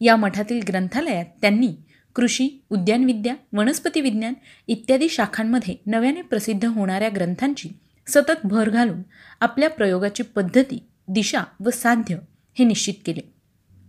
या 0.00 0.16
मठातील 0.16 0.60
ग्रंथालयात 0.68 1.24
त्यांनी 1.40 1.74
कृषी 2.14 2.48
उद्यानविद्या 2.70 3.34
वनस्पती 3.52 4.00
विज्ञान 4.00 4.34
इत्यादी 4.66 5.08
शाखांमध्ये 5.08 5.76
नव्याने 5.86 6.22
प्रसिद्ध 6.22 6.64
होणाऱ्या 6.64 7.08
ग्रंथांची 7.08 7.68
सतत 8.06 8.46
भर 8.46 8.70
घालून 8.70 9.02
आपल्या 9.40 9.70
प्रयोगाची 9.70 10.22
पद्धती 10.22 10.86
दिशा 11.08 11.42
व 11.64 11.70
साध्य 11.70 12.16
हे 12.58 12.64
निश्चित 12.64 12.94
केले. 13.06 13.41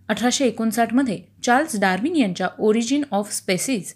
अठराशे 0.09 0.45
एकोणसाठमध्ये 0.45 1.19
चार्ल्स 1.43 1.79
डार्विन 1.79 2.15
यांच्या 2.15 2.47
origin 2.59 3.03
of 3.11 3.31
species 3.31 3.93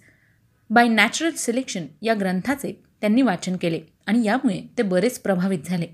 by 0.70 0.88
natural 0.88 1.32
selection 1.32 1.86
या 2.02 2.14
ग्रंथाचे 2.14 2.72
त्यांनी 3.02 3.22
वाचन 3.22 3.56
केले 3.56 3.82
आणि 4.08 4.26
यामुळे 4.26 4.62
ते 4.78 4.84
बरेच 4.84 5.20
प्रभावित 5.20 5.60
झाले. 5.66 5.88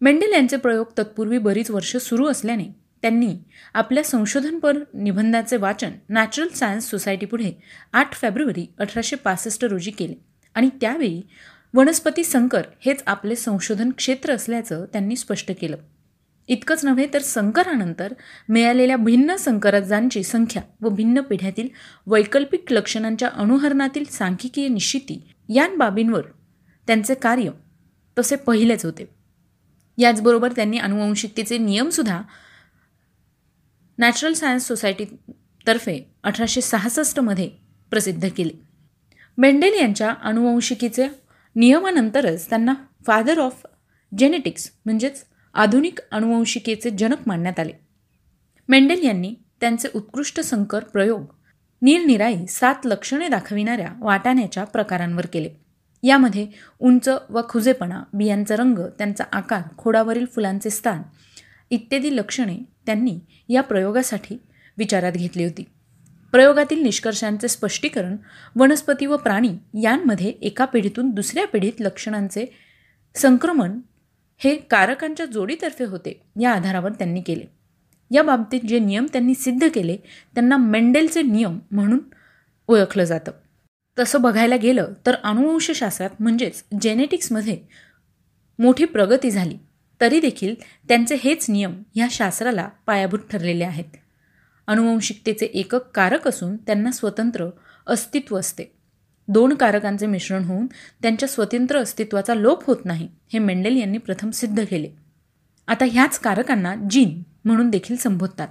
मेंडेल 0.00 0.32
यांचे 0.32 0.56
प्रयोग 0.56 0.86
तत्पूर्वी 0.98 1.38
बरीच 1.38 1.70
वर्ष 1.70 1.96
सुरू 1.96 2.26
असल्याने 2.26 2.64
त्यांनी 3.02 3.34
आपल्या 3.74 4.04
संशोधनपर 4.04 4.78
निबंधाचे 4.94 5.56
वाचन 5.56 5.90
नॅचरल 6.08 6.48
सायन्स 6.48 6.90
सोसायटीपुढे 6.90 7.52
आठ 7.92 8.14
फेब्रुवारी 8.14 8.66
अठराशे 8.78 9.16
पासष्ट 9.16 9.64
रोजी 9.64 9.90
केले 9.90 10.14
आणि 10.54 10.68
त्यावेळी 10.80 11.22
वनस्पती 11.74 12.24
संकर 12.24 12.62
हेच 12.80 13.02
आपले 13.06 13.36
संशोधन 13.36 13.90
क्षेत्र 13.90 14.34
असल्याचं 14.34 14.84
त्यांनी 14.92 15.16
स्पष्ट 15.16 15.52
केलं. 15.60 15.76
इतकंच 16.48 16.84
नव्हे 16.84 17.06
तर 17.14 17.18
संकरानंतर 17.18 18.12
मिळालेल्या 18.48 18.96
भिन्न 18.96 19.36
संकरजांची 19.36 20.22
संख्या 20.22 20.62
व 20.82 20.88
भिन्न 20.88 21.20
पिढ्यातील 21.20 21.68
वैकल्पिक 22.06 22.72
लक्षणांच्या 22.72 23.28
अनुहरणातील 23.28 24.04
सांख्यिकीय 24.04 24.68
निश्चिती 24.68 25.20
या 25.48 25.68
बाबींवर 25.78 26.22
त्यांचे 26.86 27.14
कार्य 27.14 27.50
तसे 28.18 28.36
पहिलेच 28.36 28.84
होते. 28.84 29.08
याचबरोबर 29.98 30.52
त्यांनी 30.52 30.78
अनुवंशिकतेचे 30.78 31.58
नियमसुद्धा 31.58 32.22
नॅचरल 33.98 34.32
सायन्स 34.32 34.66
सोसायटीतर्फे 34.68 35.98
अठराशे 36.22 36.60
सहासष्टमध्ये 36.60 37.50
प्रसिद्ध 37.90 38.28
केले. 38.36 38.52
मेंडेल 39.38 39.74
यांच्या 39.74 40.14
अनुवंशिकीच्या 40.22 41.08
नियमानंतरच 41.56 42.48
त्यांना 42.48 42.74
फादर 43.06 43.38
ऑफ 43.38 43.66
जेनेटिक्स 44.18 44.70
म्हणजेच 44.84 45.24
आधुनिक 45.54 45.98
अनुवंशिकेचे 46.10 46.90
जनक 46.90 47.18
मानण्यात 47.26 47.60
आले. 47.60 47.72
मेंडेल 48.68 49.04
यांनी 49.04 49.34
त्यांचे 49.60 49.88
उत्कृष्ट 49.94 50.40
संकर 50.40 50.84
प्रयोग 50.84 51.24
निरनिराई 51.82 52.46
सात 52.46 52.74
लक्षणे 52.84 53.28
दाखविणाऱ्या 53.28 53.88
वाटाण्याच्या 54.00 54.64
प्रकारांवर 54.64 55.26
केले. 55.26 55.50
यामध्ये 56.02 56.46
उंच 56.80 57.08
व 57.30 57.40
खुजेपणा 57.48 58.02
बियांचा 58.12 58.56
रंग 58.56 58.78
त्यांचा 58.98 59.24
आकार 59.32 59.62
खोडावरील 59.78 60.24
फुलांचे 60.34 60.70
स्थान 60.70 61.02
इत्यादी 61.70 62.16
लक्षणे 62.16 62.56
त्यांनी 62.86 63.18
या 63.48 63.62
प्रयोगासाठी 63.62 64.36
विचारात 64.78 65.12
घेतली 65.12 65.44
होती. 65.44 65.64
प्रयोगातील 66.32 66.82
निष्कर्षांचे 66.82 67.48
स्पष्टीकरण 67.48 68.16
वनस्पती 68.56 69.06
व 69.06 69.16
प्राणी 69.16 69.52
यांमध्ये 69.82 70.28
एका 70.28 70.64
पिढीतून 70.64 71.10
दुसऱ्या 71.10 71.46
पिढीत 71.46 71.80
लक्षणांचे 71.80 72.46
संक्रमण 73.14 73.80
हे 74.38 74.56
कारकांच्या 74.56 75.26
जोडीतर्फे 75.26 75.84
होते 75.84 76.22
या 76.40 76.52
आधारावर 76.52 76.92
त्यांनी 76.92 77.20
केले. 77.20 77.44
या 78.10 78.22
बाबतीत 78.22 78.60
जे 78.60 78.78
नियम 78.78 79.06
त्यांनी 79.12 79.34
सिद्ध 79.34 79.68
केले 79.74 79.96
त्यांना 80.34 80.56
मेंडेलचे 80.56 81.22
नियम 81.22 81.58
म्हणून 81.70 81.98
ओळखलं 82.68 83.04
जातं. 83.04 83.32
तसं 83.98 84.22
बघायला 84.22 84.56
गेलं 84.56 84.92
तर 85.06 85.14
अनुवंशशास्त्रात 85.14 86.10
म्हणजेच 86.20 86.64
जेनेटिक्समध्ये 86.80 87.58
मोठी 88.58 88.84
प्रगती 88.84 89.30
झाली 89.30 89.58
तरी 90.00 90.20
देखील 90.20 90.54
त्यांचे 90.88 91.16
हेच 91.24 91.50
नियम 91.50 91.82
ह्या 91.94 92.06
शास्त्राला 92.10 92.68
पायाभूत 92.86 93.18
ठरलेले 93.30 93.64
आहेत. 93.64 93.96
अनुवंशिकतेचे 94.66 95.46
एकक 95.46 95.80
कारक 95.94 96.28
असून 96.28 96.56
त्यांना 96.56 96.90
स्वतंत्र 96.90 97.46
अस्तित्व 97.86 98.38
असते. 98.38 98.64
दोन 99.28 99.54
कारकांचे 99.54 100.06
मिश्रण 100.06 100.44
होऊन 100.44 100.66
त्यांच्या 101.02 101.28
स्वतंत्र 101.28 101.78
अस्तित्वाचा 101.78 102.34
लोप 102.34 102.64
होत 102.66 102.76
नाही 102.84 103.08
हे 103.32 103.38
मेंडेल 103.38 103.76
यांनी 103.76 103.98
प्रथम 103.98 104.30
सिद्ध 104.30 104.64
केले. 104.64 104.90
आता 105.66 105.84
ह्याच 105.84 106.18
कारकांना 106.18 106.74
जीन 106.90 107.22
म्हणून 107.44 107.70
देखील 107.70 107.96
संबोधतात. 107.96 108.48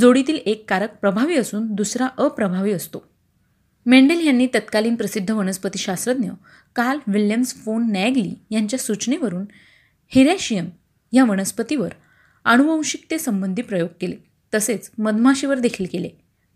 जोडीतील 0.00 0.38
एक 0.46 0.70
कारक 0.70 0.96
प्रभावी 0.96 1.36
असून 1.36 1.74
दुसरा 1.74 2.08
अप्रभावी 2.18 2.72
असतो. 2.72 3.06
मेंडेल 3.86 4.26
यांनी 4.26 4.46
तत्कालीन 4.46 4.94
प्रसिद्ध 4.94 5.30
वनस्पतीशास्त्रज्ञ 5.30 6.30
कार्ल 6.76 6.98
विल्यम्स 7.06 7.54
फोन 7.54 7.92
नॅगली 7.92 8.34
यांच्या 8.50 8.78
सूचनेवरून 8.78 9.44
हिरॅशियम 10.08 10.68
या 11.12 11.24
वनस्पतीवर 11.24 11.90
अनुवंशिकतेसंबंधी 12.44 13.62
प्रयोग 13.62 13.88
केले 14.00 14.16
तसेच 14.54 14.90
मधमाशीवर 14.98 15.58
देखील 15.58 15.86
केले. 15.92 16.08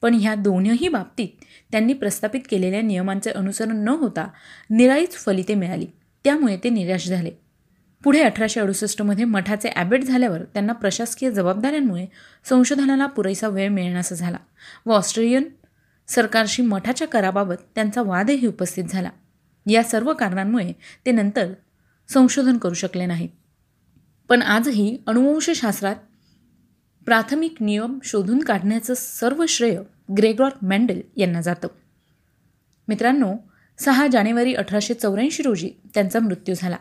पण 0.02 0.14
ह्या 0.14 0.34
दोनही 0.34 0.88
बाबतीत 0.88 1.44
त्यांनी 1.70 1.92
प्रस्थापित 1.92 2.40
केलेल्या 2.50 2.80
नियमांचे 2.82 3.30
अनुसरण 3.30 3.76
न 3.76 3.88
होता 3.88 4.28
निराळीच 4.70 5.14
फलिते 5.16 5.54
मिळाली. 5.54 5.86
त्यामुळे 6.24 6.56
ते 6.64 6.68
निराश 6.68 7.08
झाले. 7.08 7.30
पुढे 8.04 8.22
अठराशे 8.22 8.60
अडुसष्टमध्ये 8.60 9.24
मठाचे 9.24 9.68
ॲबेट 9.68 10.04
झाल्यावर 10.04 10.42
त्यांना 10.44 10.72
प्रशासकीय 10.72 11.30
जबाबदाऱ्यांमुळे 11.30 12.06
संशोधनाला 12.44 13.06
पुरेसा 13.06 13.48
वेळ 13.48 13.68
मिळण्याचा 13.68 14.14
झाला 14.14 14.36
व 14.86 14.92
ऑस्ट्रेलियन 14.92 15.42
सरकारशी 16.08 16.62
मठाच्या 16.62 17.08
कराबाबत 17.08 17.54
त्यांचा 17.74 18.02
वादही 18.02 18.46
उपस्थित 18.46 18.84
झाला. 18.84 19.10
या 19.66 19.82
सर्व 19.82 20.12
कारणांमुळे 20.12 20.72
ते 21.06 21.10
नंतर 21.10 21.52
संशोधन 22.08 22.58
करू 22.58 22.74
शकले 22.74 23.06
नाहीत. 23.06 23.28
पण 24.28 24.42
आजही 24.42 24.98
अनुवंशशास्त्रात 25.06 25.96
प्राथमिक 27.06 27.54
नियम 27.60 27.98
शोधून 28.04 28.38
काढण्याचं 28.38 28.94
सर्व 28.94 29.44
श्रेय 29.48 29.80
ग्रेगॉर 30.18 30.50
मॅन्डेल 30.62 31.02
यांना 31.16 31.40
जातं. 31.40 31.68
मित्रांनो 32.88 33.34
सहा 33.78 34.06
जानेवारी 34.06 34.54
अठराशे 34.54 34.94
चौऱ्याऐंशी 34.94 35.42
रोजी 35.42 35.70
त्यांचा 35.94 36.18
मृत्यू 36.20 36.54
झाला. 36.58 36.76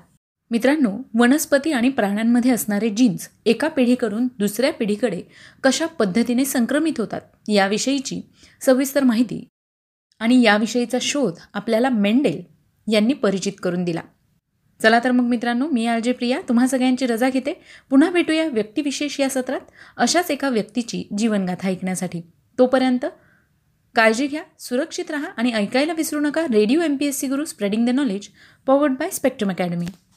मित्रांनो 0.52 0.98
वनस्पती 1.20 1.72
आणि 1.72 1.90
प्राण्यांमध्ये 1.90 2.52
असणारे 2.52 2.90
जीन्स 2.90 3.30
एका 3.46 3.68
पिढीकडून 3.68 4.28
दुसऱ्या 4.40 4.74
पिढीकडे 4.74 5.22
कशा 5.64 5.86
पद्धतीने 5.86 6.46
संक्रमित 6.46 6.94
होतात 6.98 7.22
याविषयीची 7.48 8.22
सविस्तर 8.62 9.04
माहिती 9.04 9.48
आणि 10.20 10.42
याविषयीचा 10.42 10.98
शोध 11.02 11.34
आपल्याला 11.54 11.90
मेंडेल 11.90 12.42
यांनी 12.94 13.14
परिचित 13.14 13.54
करून 13.64 13.84
दिला. 13.84 14.02
चला 14.84 15.00
तर 15.04 15.12
मग 15.12 15.24
मित्रांनो 15.24 15.68
मी 15.68 15.86
आलजे 15.86 16.12
प्रिया 16.12 16.42
तुम्हा 16.50 16.68
सगळ्यांची 16.68 17.06
रजा 17.06 17.30
घेते. 17.30 17.54
पुन्हा 17.90 18.10
भेटूया 18.12 18.48
व्यक्तिविशेष 18.48 19.20
या 19.20 19.30
सत्रात 19.30 19.60
अशाच 19.98 20.32
एका 20.32 20.50
व्यक्तीची 20.50 21.04
जीवनगाथा 21.18 21.68
ऐकण्यासाठी. 21.68 22.22
तोपर्यंत 22.58 23.06
काळजी 23.96 24.28
घ्या 24.28 24.42
सुरक्षित 24.60 25.12
राहा 25.12 25.28
आणि 25.38 25.52
ऐकायला 25.52 25.94
विसरू 25.94 26.20
नका. 26.20 26.46
Radio 26.54 26.82
M 26.82 26.98
P 26.98 27.06
S 27.06 27.20
C 27.20 27.28
Guru 27.28 27.46
spreading 27.46 27.86
the 27.86 27.90
knowledge 27.90 28.28
powered 28.66 28.92
by 28.92 29.10
spectrum 29.10 29.50
academy 29.50 29.86